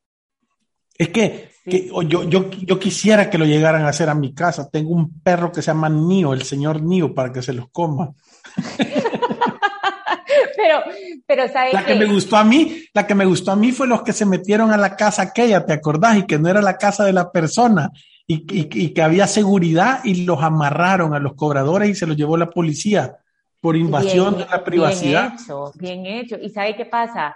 Es 0.97 1.09
que, 1.09 1.51
yo, 1.65 2.01
yo, 2.03 2.49
yo, 2.49 2.79
quisiera 2.79 3.29
que 3.29 3.37
lo 3.37 3.45
llegaran 3.45 3.83
a 3.83 3.89
hacer 3.89 4.09
a 4.09 4.15
mi 4.15 4.33
casa. 4.33 4.69
Tengo 4.69 4.91
un 4.91 5.21
perro 5.21 5.51
que 5.51 5.61
se 5.61 5.67
llama 5.67 5.89
Nio, 5.89 6.33
el 6.33 6.41
señor 6.43 6.81
Nio, 6.81 7.13
para 7.13 7.31
que 7.31 7.41
se 7.41 7.53
los 7.53 7.69
coma. 7.71 8.13
pero, 10.55 10.81
pero 11.25 11.47
¿sabes 11.47 11.73
La 11.73 11.85
que, 11.85 11.95
me 11.95 12.05
gustó 12.05 12.37
a 12.37 12.43
mí, 12.43 12.83
la 12.93 13.05
que 13.05 13.15
me 13.15 13.25
gustó 13.25 13.51
a 13.51 13.55
mí 13.55 13.71
fue 13.71 13.87
los 13.87 14.03
que 14.03 14.13
se 14.13 14.25
metieron 14.25 14.71
a 14.71 14.77
la 14.77 14.95
casa 14.95 15.23
aquella, 15.23 15.65
¿te 15.65 15.73
acordás? 15.73 16.17
Y 16.17 16.25
que 16.25 16.39
no 16.39 16.49
era 16.49 16.61
la 16.61 16.77
casa 16.77 17.05
de 17.05 17.13
la 17.13 17.31
persona. 17.31 17.91
Y, 18.27 18.45
y, 18.49 18.93
que 18.93 19.01
había 19.01 19.27
seguridad 19.27 19.99
y 20.05 20.23
los 20.23 20.41
amarraron 20.41 21.13
a 21.13 21.19
los 21.19 21.33
cobradores 21.33 21.89
y 21.89 21.95
se 21.95 22.07
los 22.07 22.15
llevó 22.15 22.37
la 22.37 22.49
policía 22.49 23.17
por 23.59 23.75
invasión 23.75 24.37
de 24.37 24.45
la 24.45 24.63
privacidad. 24.63 25.29
Bien 25.29 25.39
hecho, 25.39 25.71
bien 25.75 26.05
hecho. 26.05 26.37
¿Y 26.41 26.49
sabe 26.49 26.75
qué 26.75 26.85
pasa? 26.85 27.35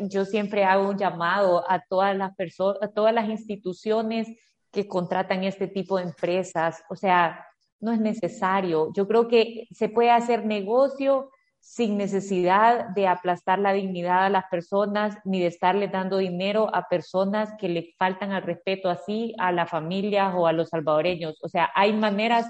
yo 0.00 0.24
siempre 0.24 0.64
hago 0.64 0.88
un 0.88 0.98
llamado 0.98 1.64
a 1.70 1.80
todas 1.80 2.16
las 2.16 2.34
personas, 2.34 2.82
a 2.82 2.88
todas 2.88 3.14
las 3.14 3.28
instituciones 3.28 4.28
que 4.72 4.88
contratan 4.88 5.44
este 5.44 5.68
tipo 5.68 5.98
de 5.98 6.04
empresas. 6.04 6.82
O 6.88 6.96
sea, 6.96 7.46
no 7.80 7.92
es 7.92 8.00
necesario. 8.00 8.92
Yo 8.94 9.06
creo 9.06 9.28
que 9.28 9.66
se 9.72 9.88
puede 9.88 10.10
hacer 10.10 10.46
negocio 10.46 11.30
sin 11.62 11.96
necesidad 11.96 12.88
de 12.88 13.06
aplastar 13.06 13.60
la 13.60 13.72
dignidad 13.72 14.24
a 14.26 14.30
las 14.30 14.46
personas 14.50 15.16
ni 15.24 15.40
de 15.40 15.46
estarle 15.46 15.86
dando 15.86 16.18
dinero 16.18 16.68
a 16.74 16.88
personas 16.88 17.50
que 17.56 17.68
le 17.68 17.94
faltan 17.96 18.32
al 18.32 18.42
respeto 18.42 18.90
así 18.90 19.32
a 19.38 19.52
las 19.52 19.70
familias 19.70 20.34
o 20.36 20.48
a 20.48 20.52
los 20.52 20.70
salvadoreños. 20.70 21.38
O 21.40 21.48
sea, 21.48 21.70
hay 21.76 21.92
maneras 21.92 22.46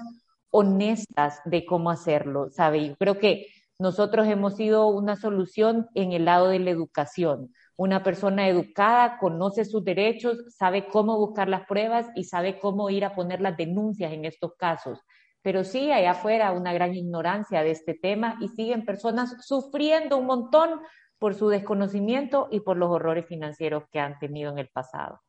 honestas 0.49 1.41
de 1.45 1.63
cómo 1.63 1.91
hacerlo, 1.91 2.49
¿sabe? 2.49 2.87
Yo 2.87 2.95
creo 2.97 3.19
que 3.19 3.45
nosotros 3.77 4.27
hemos 4.27 4.55
sido 4.55 4.87
una 4.87 5.15
solución 5.15 5.87
en 5.93 6.11
el 6.11 6.25
lado 6.25 6.47
de 6.47 6.57
la 6.57 6.71
educación. 6.71 7.53
Una 7.75 8.01
persona 8.01 8.47
educada 8.47 9.19
conoce 9.19 9.63
sus 9.63 9.83
derechos, 9.83 10.37
sabe 10.57 10.87
cómo 10.87 11.19
buscar 11.19 11.49
las 11.49 11.67
pruebas 11.67 12.07
y 12.15 12.23
sabe 12.23 12.59
cómo 12.59 12.89
ir 12.89 13.05
a 13.05 13.13
poner 13.13 13.41
las 13.41 13.57
denuncias 13.57 14.11
en 14.11 14.25
estos 14.25 14.53
casos. 14.57 14.99
Pero 15.43 15.63
sí, 15.63 15.91
hay 15.91 16.05
afuera 16.05 16.53
una 16.53 16.73
gran 16.73 16.95
ignorancia 16.95 17.61
de 17.61 17.71
este 17.71 17.93
tema 17.93 18.37
y 18.41 18.47
siguen 18.47 18.85
personas 18.85 19.45
sufriendo 19.45 20.17
un 20.17 20.25
montón 20.25 20.79
por 21.19 21.35
su 21.35 21.49
desconocimiento 21.49 22.47
y 22.49 22.61
por 22.61 22.77
los 22.77 22.89
horrores 22.89 23.27
financieros 23.27 23.83
que 23.91 23.99
han 23.99 24.17
tenido 24.19 24.51
en 24.51 24.59
el 24.59 24.69
pasado. 24.69 25.21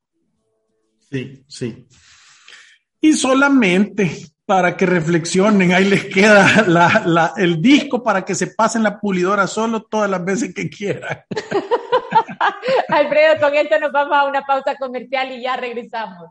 Sí, 1.01 1.45
sí. 1.49 1.87
Y 3.01 3.13
solamente 3.13 4.11
para 4.47 4.77
que 4.77 4.87
reflexionen, 4.87 5.73
ahí 5.73 5.85
les 5.85 6.05
queda 6.05 7.33
el 7.37 7.61
disco 7.61 8.03
para 8.03 8.25
que 8.25 8.35
se 8.35 8.49
pasen 8.49 8.83
la 8.83 9.01
pulidora 9.01 9.47
solo 9.47 9.83
todas 9.83 10.09
las 10.09 10.25
veces 10.25 10.55
que 10.55 10.71
quieran. 10.71 11.25
Alfredo, 12.89 13.41
con 13.41 13.55
esto 13.55 13.79
nos 13.81 13.91
vamos 13.91 14.17
a 14.17 14.25
una 14.25 14.43
pausa 14.43 14.77
comercial 14.77 15.33
y 15.33 15.43
ya 15.43 15.57
regresamos. 15.57 16.31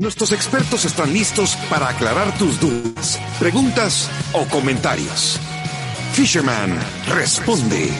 Nuestros 0.00 0.32
expertos 0.32 0.86
están 0.86 1.12
listos 1.12 1.56
para 1.68 1.90
aclarar 1.90 2.32
tus 2.38 2.58
dudas, 2.58 3.20
preguntas 3.38 4.10
o 4.32 4.46
comentarios. 4.48 5.38
Fisherman 6.14 6.70
responde. 7.06 7.90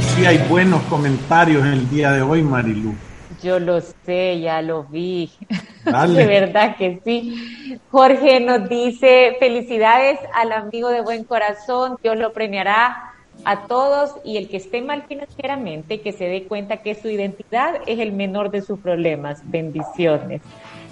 Sí, 0.00 0.26
hay 0.26 0.38
buenos 0.48 0.82
comentarios 0.86 1.64
el 1.64 1.88
día 1.88 2.10
de 2.10 2.22
hoy, 2.22 2.42
Marilu. 2.42 2.92
Yo 3.40 3.60
lo 3.60 3.80
sé, 3.80 4.40
ya 4.40 4.62
lo 4.62 4.82
vi. 4.82 5.30
de 5.84 6.26
verdad 6.26 6.76
que 6.76 7.00
sí. 7.04 7.78
Jorge 7.92 8.40
nos 8.40 8.68
dice, 8.68 9.36
felicidades 9.38 10.18
al 10.34 10.50
amigo 10.50 10.88
de 10.88 11.02
buen 11.02 11.22
corazón, 11.22 11.98
Dios 12.02 12.16
lo 12.16 12.32
premiará 12.32 13.13
a 13.44 13.66
todos 13.66 14.14
y 14.24 14.36
el 14.36 14.48
que 14.48 14.56
esté 14.56 14.80
mal 14.82 15.04
financieramente, 15.08 16.00
que 16.00 16.12
se 16.12 16.24
dé 16.24 16.44
cuenta 16.44 16.78
que 16.78 16.94
su 16.94 17.08
identidad 17.08 17.76
es 17.86 17.98
el 17.98 18.12
menor 18.12 18.50
de 18.50 18.62
sus 18.62 18.78
problemas. 18.78 19.42
Bendiciones. 19.50 20.42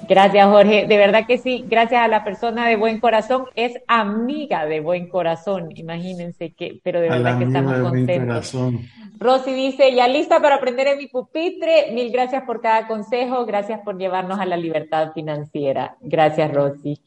Gracias, 0.09 0.47
Jorge. 0.49 0.87
De 0.87 0.97
verdad 0.97 1.27
que 1.27 1.39
sí, 1.39 1.65
gracias 1.67 2.03
a 2.03 2.09
la 2.09 2.25
persona 2.25 2.67
de 2.67 2.77
buen 2.77 3.01
corazón, 3.01 3.47
es 3.55 3.75
amiga 3.87 4.67
de 4.67 4.81
buen 4.81 5.09
corazón. 5.09 5.69
Imagínense 5.75 6.53
que, 6.53 6.81
pero 6.83 7.01
de 7.01 7.09
verdad 7.09 7.39
que 7.39 7.45
estamos 7.45 7.79
contentos. 7.79 8.57
Rosy 9.19 9.53
dice, 9.53 9.95
ya 9.95 10.09
lista 10.09 10.41
para 10.41 10.57
aprender 10.57 10.89
en 10.89 10.99
mi 10.99 11.07
pupitre. 11.07 11.93
Mil 11.93 12.11
gracias 12.11 12.43
por 12.43 12.61
cada 12.61 12.89
consejo. 12.89 13.47
Gracias 13.47 13.81
por 13.85 13.97
llevarnos 13.97 14.41
a 14.41 14.47
la 14.47 14.57
libertad 14.57 15.13
financiera. 15.13 15.97
Gracias, 16.01 16.53
Rosy. 16.53 17.01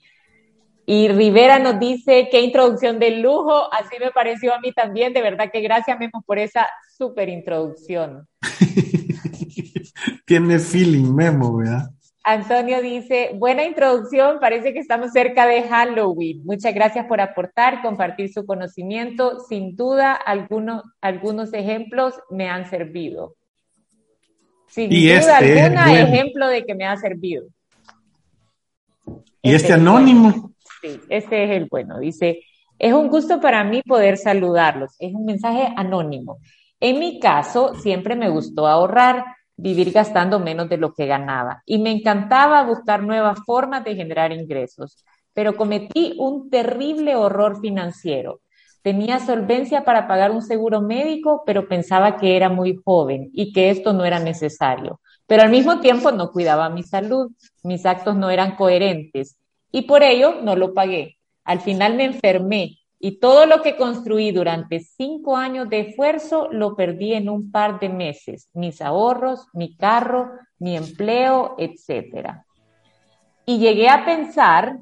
Y 0.85 1.07
Rivera 1.07 1.57
nos 1.57 1.79
dice, 1.79 2.27
qué 2.29 2.41
introducción 2.41 2.99
de 2.99 3.11
lujo, 3.11 3.73
así 3.73 3.95
me 3.99 4.11
pareció 4.11 4.53
a 4.53 4.59
mí 4.59 4.71
también, 4.71 5.13
de 5.13 5.21
verdad 5.21 5.49
que 5.51 5.61
gracias 5.61 5.97
Memo 5.97 6.23
por 6.25 6.37
esa 6.37 6.67
súper 6.95 7.29
introducción. 7.29 8.27
Tiene 10.25 10.59
feeling 10.59 11.13
Memo, 11.13 11.57
¿verdad? 11.57 11.89
Antonio 12.23 12.81
dice, 12.81 13.31
buena 13.35 13.63
introducción, 13.63 14.39
parece 14.39 14.73
que 14.73 14.79
estamos 14.79 15.11
cerca 15.11 15.45
de 15.45 15.61
Halloween. 15.63 16.41
Muchas 16.43 16.73
gracias 16.73 17.05
por 17.05 17.21
aportar, 17.21 17.83
compartir 17.83 18.33
su 18.33 18.47
conocimiento. 18.47 19.39
Sin 19.47 19.75
duda, 19.75 20.13
algunos, 20.13 20.83
algunos 21.01 21.53
ejemplos 21.53 22.15
me 22.31 22.49
han 22.49 22.67
servido. 22.67 23.35
Sin 24.67 24.89
duda 24.89 25.39
este 25.39 25.61
alguna, 25.61 26.01
ejemplo 26.01 26.47
de 26.47 26.65
que 26.65 26.73
me 26.73 26.85
ha 26.85 26.97
servido. 26.97 27.45
¿Y 29.43 29.51
este, 29.51 29.55
este 29.55 29.73
anónimo? 29.73 30.54
Sí, 30.85 31.01
este 31.09 31.45
es 31.45 31.49
el 31.49 31.67
bueno. 31.69 31.99
Dice, 31.99 32.41
es 32.77 32.93
un 32.93 33.07
gusto 33.07 33.41
para 33.41 33.63
mí 33.63 33.81
poder 33.81 34.17
saludarlos. 34.17 34.95
Es 34.99 35.13
un 35.15 35.25
mensaje 35.25 35.73
anónimo. 35.75 36.37
En 36.79 36.99
mi 36.99 37.19
caso, 37.19 37.73
siempre 37.75 38.15
me 38.15 38.29
gustó 38.29 38.67
ahorrar 38.67 39.25
vivir 39.57 39.91
gastando 39.91 40.39
menos 40.39 40.69
de 40.69 40.77
lo 40.77 40.93
que 40.93 41.07
ganaba. 41.07 41.63
Y 41.65 41.79
me 41.79 41.89
encantaba 41.89 42.63
buscar 42.63 43.01
nuevas 43.01 43.39
formas 43.47 43.83
de 43.83 43.95
generar 43.95 44.31
ingresos, 44.31 45.03
pero 45.33 45.55
cometí 45.55 46.13
un 46.19 46.51
terrible 46.51 47.15
horror 47.15 47.59
financiero. 47.61 48.41
Tenía 48.83 49.19
solvencia 49.19 49.83
para 49.85 50.07
pagar 50.07 50.29
un 50.29 50.43
seguro 50.43 50.81
médico, 50.81 51.41
pero 51.47 51.67
pensaba 51.67 52.17
que 52.17 52.35
era 52.35 52.49
muy 52.49 52.77
joven 52.85 53.31
y 53.33 53.51
que 53.53 53.71
esto 53.71 53.91
no 53.91 54.05
era 54.05 54.19
necesario. 54.19 54.99
Pero 55.25 55.41
al 55.41 55.49
mismo 55.49 55.79
tiempo 55.79 56.11
no 56.11 56.31
cuidaba 56.31 56.69
mi 56.69 56.83
salud, 56.83 57.31
mis 57.63 57.87
actos 57.87 58.15
no 58.15 58.29
eran 58.29 58.55
coherentes 58.55 59.39
y 59.75 59.81
por 59.81 60.03
ello 60.03 60.35
no 60.41 60.55
lo 60.55 60.73
pagué. 60.73 61.17
Al 61.43 61.59
final 61.59 61.95
me 61.95 62.05
enfermé 62.05 62.77
y 62.97 63.19
todo 63.19 63.45
lo 63.45 63.61
que 63.61 63.75
construí 63.75 64.31
durante 64.31 64.79
cinco 64.79 65.35
años 65.35 65.67
de 65.67 65.81
esfuerzo 65.81 66.47
lo 66.49 66.77
perdí 66.77 67.13
en 67.13 67.27
un 67.27 67.51
par 67.51 67.81
de 67.81 67.89
meses, 67.89 68.49
mis 68.53 68.81
ahorros, 68.81 69.47
mi 69.51 69.75
carro, 69.75 70.31
mi 70.59 70.77
empleo, 70.77 71.55
etc. 71.57 72.37
Y 73.45 73.57
llegué 73.59 73.89
a 73.89 74.05
pensar 74.05 74.79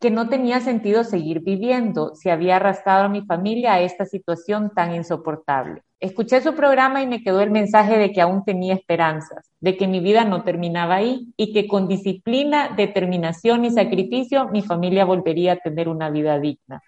que 0.00 0.10
no 0.10 0.30
tenía 0.30 0.60
sentido 0.60 1.04
seguir 1.04 1.40
viviendo 1.40 2.14
si 2.14 2.30
había 2.30 2.56
arrastrado 2.56 3.04
a 3.04 3.08
mi 3.10 3.26
familia 3.26 3.74
a 3.74 3.80
esta 3.82 4.06
situación 4.06 4.72
tan 4.74 4.94
insoportable. 4.94 5.82
Escuché 6.00 6.40
su 6.40 6.54
programa 6.54 7.02
y 7.02 7.08
me 7.08 7.22
quedó 7.22 7.40
el 7.40 7.50
mensaje 7.50 7.98
de 7.98 8.12
que 8.12 8.20
aún 8.20 8.44
tenía 8.44 8.74
esperanzas, 8.74 9.50
de 9.60 9.76
que 9.76 9.88
mi 9.88 9.98
vida 9.98 10.24
no 10.24 10.44
terminaba 10.44 10.96
ahí 10.96 11.32
y 11.36 11.52
que 11.52 11.66
con 11.66 11.88
disciplina, 11.88 12.68
determinación 12.76 13.64
y 13.64 13.70
sacrificio 13.70 14.48
mi 14.48 14.62
familia 14.62 15.04
volvería 15.04 15.54
a 15.54 15.56
tener 15.56 15.88
una 15.88 16.08
vida 16.08 16.38
digna. 16.38 16.82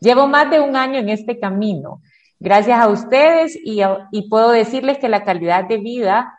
Llevo 0.00 0.26
más 0.26 0.50
de 0.50 0.60
un 0.60 0.76
año 0.76 0.98
en 0.98 1.10
este 1.10 1.38
camino. 1.38 2.00
Gracias 2.40 2.80
a 2.80 2.88
ustedes 2.88 3.58
y, 3.62 3.80
y 4.12 4.28
puedo 4.28 4.50
decirles 4.50 4.98
que 4.98 5.08
la 5.08 5.24
calidad 5.24 5.68
de 5.68 5.78
vida 5.78 6.38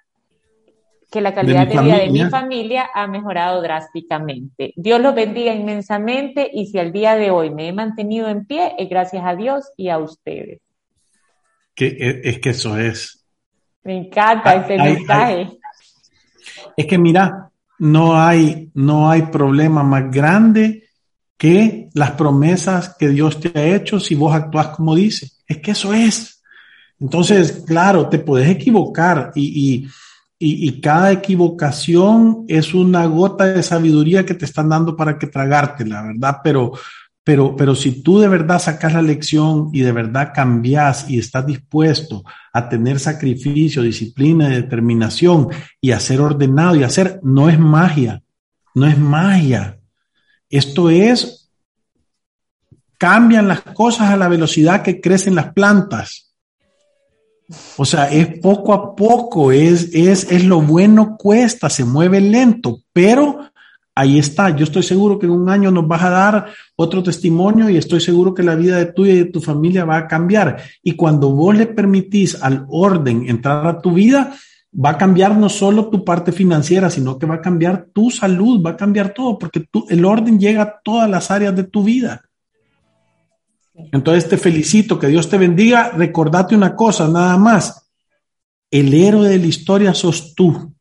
que 1.12 1.22
la 1.22 1.34
calidad 1.34 1.68
de, 1.68 1.80
vida 1.80 1.98
de 2.00 2.10
mi 2.10 2.26
familia 2.26 2.90
ha 2.94 3.08
mejorado 3.08 3.62
drásticamente. 3.62 4.74
Dios 4.76 5.00
los 5.00 5.16
bendiga 5.16 5.54
inmensamente 5.54 6.50
y 6.52 6.66
si 6.66 6.78
al 6.78 6.92
día 6.92 7.16
de 7.16 7.32
hoy 7.32 7.52
me 7.52 7.70
he 7.70 7.74
mantenido 7.74 8.28
en 8.28 8.46
pie 8.46 8.76
es 8.78 8.90
gracias 8.90 9.24
a 9.26 9.36
Dios 9.36 9.72
y 9.78 9.90
a 9.90 9.98
ustedes. 9.98 10.60
Que, 11.76 11.88
e, 11.88 12.22
es 12.30 12.40
que 12.40 12.50
eso 12.52 12.78
es. 12.78 13.26
Me 13.84 13.98
encanta 13.98 14.56
ese 14.56 14.78
mensaje. 14.78 15.50
es 16.76 16.86
que 16.86 16.98
mira, 16.98 17.50
no 17.80 18.20
hay, 18.20 18.72
no 18.74 19.10
hay 19.10 19.24
problema 19.24 19.84
más 19.84 20.10
grande 20.10 20.90
que 21.38 21.90
las 21.94 22.12
promesas 22.12 22.96
que 22.98 23.10
Dios 23.10 23.40
te 23.40 23.52
ha 23.60 23.76
hecho 23.76 24.00
si 24.00 24.16
vos 24.16 24.34
actúas 24.34 24.70
como 24.70 24.96
dice. 24.96 25.30
Es 25.46 25.58
que 25.60 25.72
eso 25.72 25.94
es. 25.94 26.42
Entonces, 27.00 27.64
claro, 27.68 28.08
te 28.08 28.20
puedes 28.20 28.50
equivocar 28.50 29.32
y 29.36 29.88
y, 30.38 30.82
cada 30.82 31.12
equivocación 31.12 32.44
es 32.48 32.74
una 32.74 33.06
gota 33.06 33.46
de 33.46 33.64
sabiduría 33.64 34.26
que 34.26 34.34
te 34.34 34.46
están 34.46 34.68
dando 34.68 34.96
para 34.96 35.18
que 35.18 35.28
tragarte, 35.28 35.86
la 35.86 36.04
¿verdad? 36.04 36.38
Pero, 36.44 36.74
pero, 37.26 37.56
pero 37.56 37.74
si 37.74 38.04
tú 38.04 38.20
de 38.20 38.28
verdad 38.28 38.60
sacas 38.60 38.94
la 38.94 39.02
lección 39.02 39.72
y 39.74 39.82
de 39.82 39.92
verdad 39.92 40.32
cambias 40.32 41.10
y 41.10 41.18
estás 41.18 41.48
dispuesto 41.48 42.24
a 42.54 42.70
tener 42.70 43.00
sacrificio, 43.00 43.82
disciplina, 43.82 44.48
determinación 44.48 45.50
y 45.82 45.90
a 45.90 46.00
ser 46.00 46.22
ordenado 46.22 46.76
y 46.76 46.84
hacer, 46.84 47.20
no 47.24 47.50
es 47.50 47.58
magia, 47.58 48.22
no 48.76 48.86
es 48.86 49.00
magia. 49.00 49.80
Esto 50.52 50.92
es, 50.92 51.52
cambian 53.00 53.48
las 53.48 53.62
cosas 53.62 54.12
a 54.12 54.18
la 54.18 54.28
velocidad 54.28 54.84
que 54.84 55.02
crecen 55.02 55.34
las 55.34 55.52
plantas. 55.52 56.36
O 57.76 57.86
sea, 57.86 58.08
es 58.12 58.40
poco 58.40 58.72
a 58.72 58.96
poco, 58.96 59.52
es, 59.52 59.90
es, 59.96 60.32
es 60.32 60.44
lo 60.44 60.62
bueno 60.62 61.18
cuesta, 61.18 61.72
se 61.72 61.86
mueve 61.86 62.22
lento, 62.22 62.82
pero 62.94 63.50
ahí 63.96 64.20
está. 64.20 64.56
Yo 64.56 64.66
estoy 64.66 64.84
seguro 64.84 65.18
que 65.18 65.26
en 65.26 65.32
un 65.32 65.50
año 65.50 65.72
nos 65.72 65.88
vas 65.88 66.04
a 66.04 66.10
dar 66.10 66.46
otro 66.76 67.02
testimonio 67.02 67.70
y 67.70 67.78
estoy 67.78 68.02
seguro 68.02 68.34
que 68.34 68.43
la 68.43 68.56
vida 68.56 68.78
de 68.78 68.88
tuya 68.88 69.14
y 69.14 69.20
de 69.20 69.26
tu 69.26 69.41
familia 69.41 69.86
va 69.86 69.98
a 69.98 70.08
cambiar. 70.08 70.62
Y 70.84 70.91
cuando 70.91 71.32
vos 71.32 71.56
le 71.56 71.68
permitís 71.68 72.41
al 72.43 72.66
orden 72.70 73.28
entrar 73.28 73.66
a 73.66 73.82
tu 73.82 73.93
vida, 73.93 74.36
va 74.78 74.91
a 74.91 74.98
cambiar 74.98 75.38
no 75.38 75.48
solo 75.48 75.89
tu 75.89 76.04
parte 76.04 76.34
financiera, 76.34 76.89
sino 76.89 77.18
que 77.18 77.26
va 77.26 77.36
a 77.36 77.41
cambiar 77.41 77.88
tu 77.93 78.12
salud, 78.12 78.62
va 78.64 78.72
a 78.72 78.78
cambiar 78.78 79.14
todo, 79.14 79.39
porque 79.39 79.66
el 79.89 80.04
orden 80.04 80.38
llega 80.38 80.62
a 80.62 80.82
todas 80.84 81.10
las 81.10 81.32
áreas 81.32 81.56
de 81.56 81.64
tu 81.64 81.84
vida. 81.84 82.22
Entonces 83.91 84.28
te 84.28 84.38
felicito, 84.38 85.00
que 85.00 85.08
Dios 85.08 85.30
te 85.30 85.38
bendiga. 85.38 85.91
Recordate 85.91 86.56
una 86.56 86.76
cosa, 86.76 87.08
nada 87.08 87.38
más. 87.38 87.89
El 88.72 88.93
héroe 88.93 89.30
de 89.30 89.38
la 89.38 89.48
historia 89.48 89.93
sos 89.93 90.34
tú. 90.34 90.75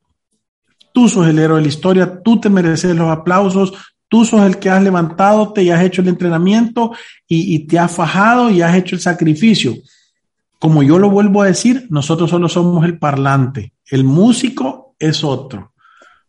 Tú 0.95 1.09
sos 1.09 1.27
el 1.27 1.41
héroe 1.41 1.57
de 1.57 1.63
la 1.63 1.69
historia, 1.69 2.23
tú 2.23 2.39
te 2.39 2.49
mereces 2.49 2.95
los 2.95 3.11
aplausos, 3.11 3.75
tú 4.07 4.25
sos 4.25 4.47
el 4.47 4.61
que 4.61 4.71
has 4.71 4.81
levantado, 4.81 5.53
te 5.53 5.65
y 5.65 5.71
has 5.71 5.83
hecho 5.83 6.03
el 6.03 6.07
entrenamiento 6.07 6.93
y, 7.27 7.67
te 7.67 7.81
has 7.81 7.91
fajado 7.91 8.49
y 8.49 8.63
has 8.63 8.77
hecho 8.77 8.95
el 8.95 9.01
sacrificio. 9.01 9.75
Como 10.61 10.85
yo 10.85 11.01
lo 11.01 11.11
vuelvo 11.11 11.43
a 11.43 11.47
decir, 11.47 11.89
nosotros 11.91 12.31
solo 12.31 12.49
somos 12.49 12.85
el 12.85 12.97
parlante, 12.97 13.73
el 13.91 14.05
músico 14.05 14.95
es 15.01 15.25
otro, 15.25 15.73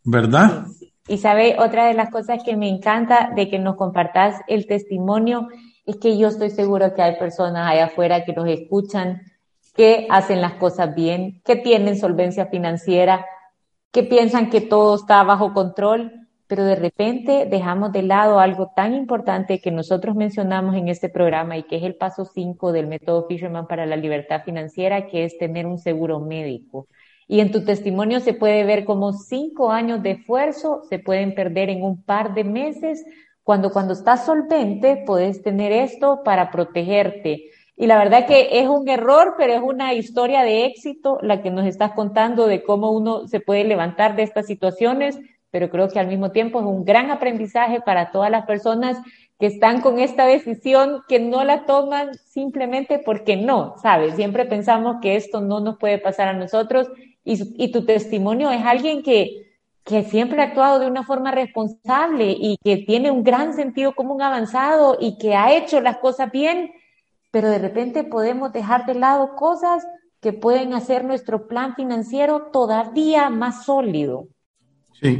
¿verdad? 0.03 0.65
Y 1.07 1.19
sabe, 1.19 1.57
otra 1.59 1.85
de 1.85 1.93
las 1.93 2.09
cosas 2.09 2.41
que 2.43 2.57
me 2.57 2.67
encanta 2.67 3.29
de 3.35 3.51
que 3.51 3.59
nos 3.59 3.75
compartas 3.75 4.41
el 4.47 4.65
testimonio 4.65 5.47
es 5.85 5.97
que 5.97 6.17
yo 6.17 6.29
estoy 6.29 6.49
seguro 6.49 6.95
que 6.95 7.03
hay 7.03 7.19
personas 7.19 7.71
allá 7.71 7.85
afuera 7.85 8.25
que 8.25 8.33
nos 8.33 8.47
escuchan, 8.47 9.21
que 9.75 10.07
hacen 10.09 10.41
las 10.41 10.53
cosas 10.53 10.95
bien, 10.95 11.39
que 11.45 11.55
tienen 11.55 11.99
solvencia 11.99 12.47
financiera, 12.47 13.27
que 13.95 14.03
piensan 14.03 14.49
que 14.49 14.59
todo 14.59 14.95
está 14.95 15.23
bajo 15.23 15.53
control, 15.53 16.27
pero 16.47 16.65
de 16.65 16.75
repente 16.75 17.47
dejamos 17.49 17.93
de 17.93 18.01
lado 18.01 18.41
algo 18.41 18.73
tan 18.75 18.93
importante 18.93 19.61
que 19.61 19.71
nosotros 19.71 20.17
mencionamos 20.17 20.75
en 20.75 20.89
este 20.89 21.07
programa 21.07 21.57
y 21.57 21.63
que 21.63 21.77
es 21.77 21.83
el 21.83 21.95
paso 21.95 22.25
5 22.25 22.73
del 22.73 22.87
método 22.87 23.25
Fisherman 23.25 23.67
para 23.67 23.85
la 23.85 23.95
libertad 23.95 24.41
financiera, 24.43 25.07
que 25.07 25.23
es 25.23 25.37
tener 25.37 25.65
un 25.65 25.77
seguro 25.77 26.19
médico. 26.19 26.89
Y 27.29 27.39
en 27.39 27.53
tu 27.53 27.63
testimonio 27.63 28.19
se 28.19 28.33
puede 28.33 28.65
ver 28.65 28.83
cómo 28.83 29.13
cinco 29.13 29.71
años 29.71 30.03
de 30.03 30.11
esfuerzo 30.11 30.81
se 30.89 30.99
pueden 30.99 31.33
perder 31.33 31.69
en 31.69 31.81
un 31.81 32.03
par 32.03 32.33
de 32.33 32.43
meses 32.43 33.05
cuando 33.43 33.71
cuando 33.71 33.93
estás 33.93 34.25
solvente 34.25 35.03
puedes 35.05 35.41
tener 35.41 35.71
esto 35.71 36.19
para 36.25 36.51
protegerte. 36.51 37.45
Y 37.77 37.87
la 37.87 37.97
verdad 37.97 38.25
que 38.25 38.59
es 38.59 38.67
un 38.67 38.87
error, 38.87 39.35
pero 39.37 39.53
es 39.53 39.61
una 39.61 39.93
historia 39.93 40.43
de 40.43 40.65
éxito 40.65 41.19
la 41.21 41.41
que 41.41 41.51
nos 41.51 41.65
estás 41.65 41.91
contando 41.91 42.47
de 42.47 42.63
cómo 42.63 42.91
uno 42.91 43.27
se 43.27 43.41
puede 43.41 43.65
levantar 43.65 44.15
de 44.15 44.23
estas 44.23 44.47
situaciones, 44.47 45.19
pero 45.51 45.69
creo 45.69 45.89
que 45.89 45.99
al 45.99 46.07
mismo 46.07 46.31
tiempo 46.31 46.59
es 46.59 46.65
un 46.65 46.85
gran 46.85 47.11
aprendizaje 47.11 47.81
para 47.81 48.11
todas 48.11 48.31
las 48.31 48.45
personas 48.45 48.97
que 49.39 49.47
están 49.47 49.81
con 49.81 49.99
esta 49.99 50.25
decisión, 50.25 51.01
que 51.09 51.19
no 51.19 51.43
la 51.43 51.65
toman 51.65 52.13
simplemente 52.15 52.99
porque 52.99 53.35
no, 53.35 53.75
¿sabes? 53.81 54.15
Siempre 54.15 54.45
pensamos 54.45 54.97
que 55.01 55.17
esto 55.17 55.41
no 55.41 55.59
nos 55.59 55.77
puede 55.77 55.97
pasar 55.97 56.29
a 56.29 56.33
nosotros 56.33 56.87
y, 57.25 57.71
tu 57.71 57.85
testimonio 57.85 58.51
es 58.51 58.63
alguien 58.63 59.01
que, 59.03 59.51
que 59.83 60.03
siempre 60.03 60.41
ha 60.41 60.45
actuado 60.45 60.79
de 60.79 60.87
una 60.87 61.03
forma 61.03 61.31
responsable 61.31 62.35
y 62.39 62.57
que 62.63 62.77
tiene 62.77 63.11
un 63.11 63.23
gran 63.23 63.53
sentido 63.53 63.93
común 63.93 64.21
avanzado 64.21 64.97
y 64.99 65.17
que 65.17 65.35
ha 65.35 65.53
hecho 65.53 65.81
las 65.81 65.97
cosas 65.97 66.31
bien, 66.31 66.71
pero 67.35 67.49
de 67.49 67.59
repente 67.59 68.05
podemos 68.05 68.53
dejar 68.53 68.85
de 68.85 68.95
lado 68.95 69.35
cosas 69.35 69.85
que 70.21 70.31
pueden 70.31 70.73
hacer 70.73 71.03
nuestro 71.03 71.49
plan 71.49 71.75
financiero 71.75 72.43
todavía 72.43 73.29
más 73.29 73.65
sólido. 73.65 74.29
Sí. 75.01 75.19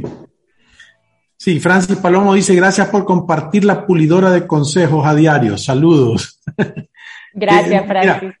Sí, 1.36 1.60
Francis 1.60 1.96
Palomo 1.96 2.32
dice, 2.32 2.54
gracias 2.54 2.88
por 2.88 3.04
compartir 3.04 3.66
la 3.66 3.84
pulidora 3.84 4.30
de 4.30 4.46
consejos 4.46 5.06
a 5.06 5.14
diario. 5.14 5.58
Saludos. 5.58 6.40
Gracias, 7.34 7.82
eh, 7.82 7.86
Francis 7.86 8.34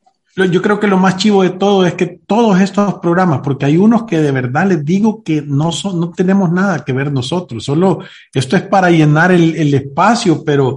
yo 0.44 0.60
creo 0.60 0.78
que 0.78 0.86
lo 0.86 0.98
más 0.98 1.16
chivo 1.16 1.42
de 1.42 1.50
todo 1.50 1.86
es 1.86 1.94
que 1.94 2.06
todos 2.06 2.60
estos 2.60 2.94
programas, 2.94 3.40
porque 3.42 3.64
hay 3.64 3.78
unos 3.78 4.04
que 4.04 4.20
de 4.20 4.32
verdad 4.32 4.66
les 4.66 4.84
digo 4.84 5.22
que 5.22 5.40
no 5.40 5.72
son, 5.72 5.98
no 5.98 6.10
tenemos 6.10 6.52
nada 6.52 6.84
que 6.84 6.92
ver 6.92 7.10
nosotros, 7.10 7.64
solo 7.64 8.00
esto 8.34 8.56
es 8.56 8.62
para 8.62 8.90
llenar 8.90 9.32
el, 9.32 9.56
el 9.56 9.72
espacio, 9.72 10.44
pero, 10.44 10.76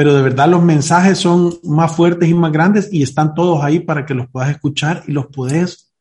pero 0.00 0.14
de 0.14 0.22
verdad 0.22 0.48
los 0.48 0.62
mensajes 0.62 1.18
son 1.18 1.58
más 1.62 1.94
fuertes 1.94 2.26
y 2.26 2.32
más 2.32 2.50
grandes 2.52 2.88
y 2.90 3.02
están 3.02 3.34
todos 3.34 3.62
ahí 3.62 3.80
para 3.80 4.06
que 4.06 4.14
los 4.14 4.28
puedas 4.28 4.48
escuchar 4.48 5.02
y 5.06 5.12
los 5.12 5.26
puedes 5.26 5.92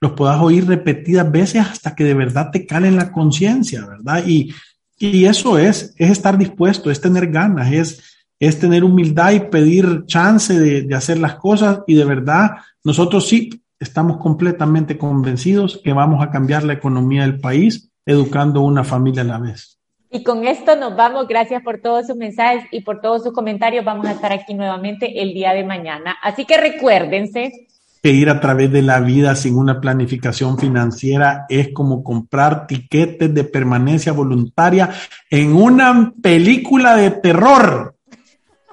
los 0.00 0.12
puedas 0.12 0.40
oír 0.40 0.66
repetidas 0.66 1.30
veces 1.30 1.60
hasta 1.60 1.94
que 1.94 2.02
de 2.02 2.14
verdad 2.14 2.50
te 2.50 2.64
cale 2.64 2.88
en 2.88 2.96
la 2.96 3.12
conciencia, 3.12 3.84
¿verdad? 3.84 4.24
Y, 4.26 4.54
y 4.98 5.26
eso 5.26 5.58
es, 5.58 5.94
es 5.98 6.10
estar 6.10 6.38
dispuesto, 6.38 6.90
es 6.90 7.02
tener 7.02 7.30
ganas, 7.30 7.70
es, 7.70 8.16
es 8.40 8.58
tener 8.58 8.84
humildad 8.84 9.32
y 9.32 9.40
pedir 9.40 10.06
chance 10.06 10.58
de, 10.58 10.80
de 10.84 10.94
hacer 10.94 11.18
las 11.18 11.34
cosas 11.34 11.80
y 11.86 11.92
de 11.92 12.06
verdad 12.06 12.52
nosotros 12.82 13.28
sí 13.28 13.62
estamos 13.78 14.16
completamente 14.16 14.96
convencidos 14.96 15.78
que 15.84 15.92
vamos 15.92 16.24
a 16.24 16.30
cambiar 16.30 16.64
la 16.64 16.72
economía 16.72 17.20
del 17.20 17.38
país 17.38 17.90
educando 18.06 18.62
una 18.62 18.82
familia 18.82 19.20
a 19.20 19.26
la 19.26 19.38
vez. 19.38 19.71
Y 20.14 20.22
con 20.22 20.46
esto 20.46 20.76
nos 20.76 20.94
vamos. 20.94 21.26
Gracias 21.26 21.62
por 21.62 21.78
todos 21.78 22.06
sus 22.06 22.16
mensajes 22.16 22.64
y 22.70 22.82
por 22.82 23.00
todos 23.00 23.22
sus 23.22 23.32
comentarios. 23.32 23.82
Vamos 23.82 24.06
a 24.06 24.12
estar 24.12 24.30
aquí 24.30 24.52
nuevamente 24.52 25.22
el 25.22 25.32
día 25.32 25.54
de 25.54 25.64
mañana. 25.64 26.18
Así 26.22 26.44
que 26.44 26.58
recuérdense. 26.58 27.68
Que 28.02 28.10
ir 28.10 28.28
a 28.28 28.38
través 28.38 28.70
de 28.70 28.82
la 28.82 29.00
vida 29.00 29.34
sin 29.34 29.56
una 29.56 29.80
planificación 29.80 30.58
financiera 30.58 31.46
es 31.48 31.72
como 31.72 32.04
comprar 32.04 32.66
tiquetes 32.66 33.32
de 33.32 33.44
permanencia 33.44 34.12
voluntaria 34.12 34.90
en 35.30 35.56
una 35.56 36.12
película 36.20 36.94
de 36.96 37.12
terror. 37.12 37.94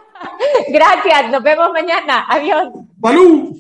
Gracias. 0.68 1.32
Nos 1.32 1.42
vemos 1.42 1.72
mañana. 1.72 2.26
Adiós. 2.28 2.68
¡Salud! 3.02 3.56